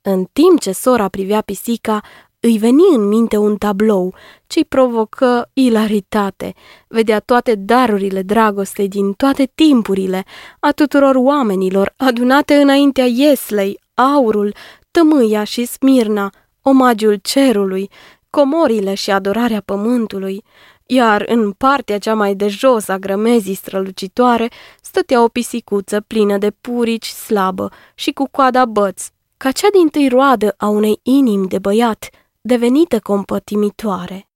În 0.00 0.24
timp 0.32 0.60
ce 0.60 0.72
sora 0.72 1.08
privea 1.08 1.40
pisica, 1.40 2.02
îi 2.48 2.58
veni 2.58 2.94
în 2.94 3.08
minte 3.08 3.36
un 3.36 3.56
tablou 3.56 4.14
ce-i 4.46 4.64
provocă 4.64 5.50
ilaritate. 5.52 6.54
Vedea 6.88 7.20
toate 7.20 7.54
darurile 7.54 8.22
dragostei 8.22 8.88
din 8.88 9.12
toate 9.12 9.50
timpurile, 9.54 10.24
a 10.60 10.70
tuturor 10.70 11.14
oamenilor, 11.14 11.94
adunate 11.96 12.54
înaintea 12.54 13.04
Ieslei, 13.04 13.80
aurul, 13.94 14.54
tămâia 14.90 15.44
și 15.44 15.64
smirna, 15.64 16.30
omagiul 16.62 17.18
cerului, 17.22 17.90
comorile 18.30 18.94
și 18.94 19.10
adorarea 19.10 19.62
pământului, 19.64 20.44
iar 20.86 21.24
în 21.26 21.52
partea 21.52 21.98
cea 21.98 22.14
mai 22.14 22.34
de 22.34 22.48
jos 22.48 22.88
a 22.88 22.98
grămezii 22.98 23.54
strălucitoare 23.54 24.48
stătea 24.82 25.22
o 25.22 25.28
pisicuță 25.28 26.00
plină 26.00 26.38
de 26.38 26.50
purici 26.50 27.06
slabă 27.06 27.70
și 27.94 28.12
cu 28.12 28.28
coada 28.30 28.64
băț, 28.64 29.06
ca 29.36 29.50
cea 29.50 29.68
din 29.72 29.88
tâi 29.88 30.08
roadă 30.08 30.54
a 30.56 30.68
unei 30.68 31.00
inimi 31.02 31.48
de 31.48 31.58
băiat, 31.58 32.08
devenită 32.40 33.00
compătimitoare. 33.00 34.28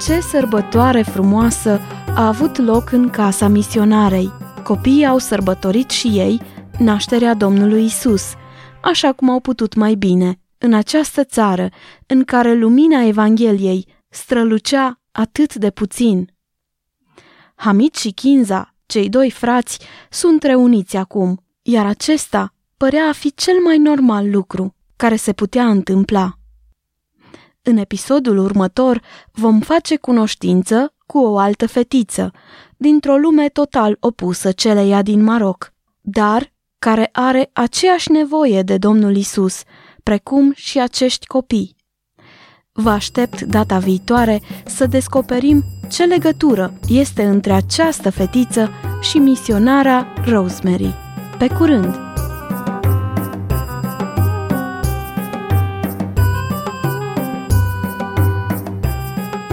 Ce 0.00 0.20
sărbătoare 0.20 1.02
frumoasă 1.02 1.80
a 2.14 2.26
avut 2.26 2.56
loc 2.56 2.92
în 2.92 3.10
casa 3.10 3.48
misionarei. 3.48 4.30
Copiii 4.64 5.06
au 5.06 5.18
sărbătorit 5.18 5.90
și 5.90 6.06
ei 6.06 6.40
nașterea 6.78 7.34
Domnului 7.34 7.84
Isus, 7.84 8.32
așa 8.82 9.12
cum 9.12 9.30
au 9.30 9.40
putut 9.40 9.74
mai 9.74 9.94
bine, 9.94 10.40
în 10.58 10.74
această 10.74 11.24
țară 11.24 11.68
în 12.06 12.24
care 12.24 12.54
lumina 12.54 13.02
Evangheliei 13.02 13.86
strălucea 14.08 15.00
atât 15.12 15.54
de 15.54 15.70
puțin. 15.70 16.34
Hamid 17.54 17.94
și 17.94 18.10
Kinza, 18.10 18.74
cei 18.86 19.08
doi 19.08 19.30
frați, 19.30 19.78
sunt 20.10 20.42
reuniți 20.42 20.96
acum, 20.96 21.42
iar 21.70 21.86
acesta 21.86 22.54
părea 22.76 23.08
a 23.08 23.12
fi 23.12 23.34
cel 23.34 23.54
mai 23.64 23.78
normal 23.78 24.30
lucru 24.30 24.74
care 24.96 25.16
se 25.16 25.32
putea 25.32 25.68
întâmpla. 25.68 26.32
În 27.62 27.76
episodul 27.76 28.38
următor 28.38 29.02
vom 29.32 29.60
face 29.60 29.96
cunoștință 29.96 30.94
cu 31.06 31.18
o 31.18 31.38
altă 31.38 31.66
fetiță, 31.66 32.32
dintr-o 32.76 33.16
lume 33.16 33.48
total 33.48 33.96
opusă 34.00 34.52
celeia 34.52 35.02
din 35.02 35.22
Maroc, 35.22 35.72
dar 36.00 36.52
care 36.78 37.08
are 37.12 37.50
aceeași 37.52 38.10
nevoie 38.10 38.62
de 38.62 38.78
Domnul 38.78 39.16
Isus, 39.16 39.62
precum 40.02 40.52
și 40.54 40.80
acești 40.80 41.26
copii. 41.26 41.76
Vă 42.72 42.90
aștept 42.90 43.40
data 43.40 43.78
viitoare 43.78 44.42
să 44.66 44.86
descoperim 44.86 45.64
ce 45.88 46.04
legătură 46.04 46.78
este 46.88 47.24
între 47.24 47.52
această 47.52 48.10
fetiță 48.10 48.70
și 49.00 49.18
misionara 49.18 50.06
Rosemary. 50.24 51.07
Pe 51.38 51.48
curând! 51.48 51.98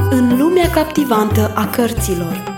În 0.09 0.37
lumea 0.37 0.69
captivantă 0.69 1.51
a 1.55 1.67
cărților 1.69 2.54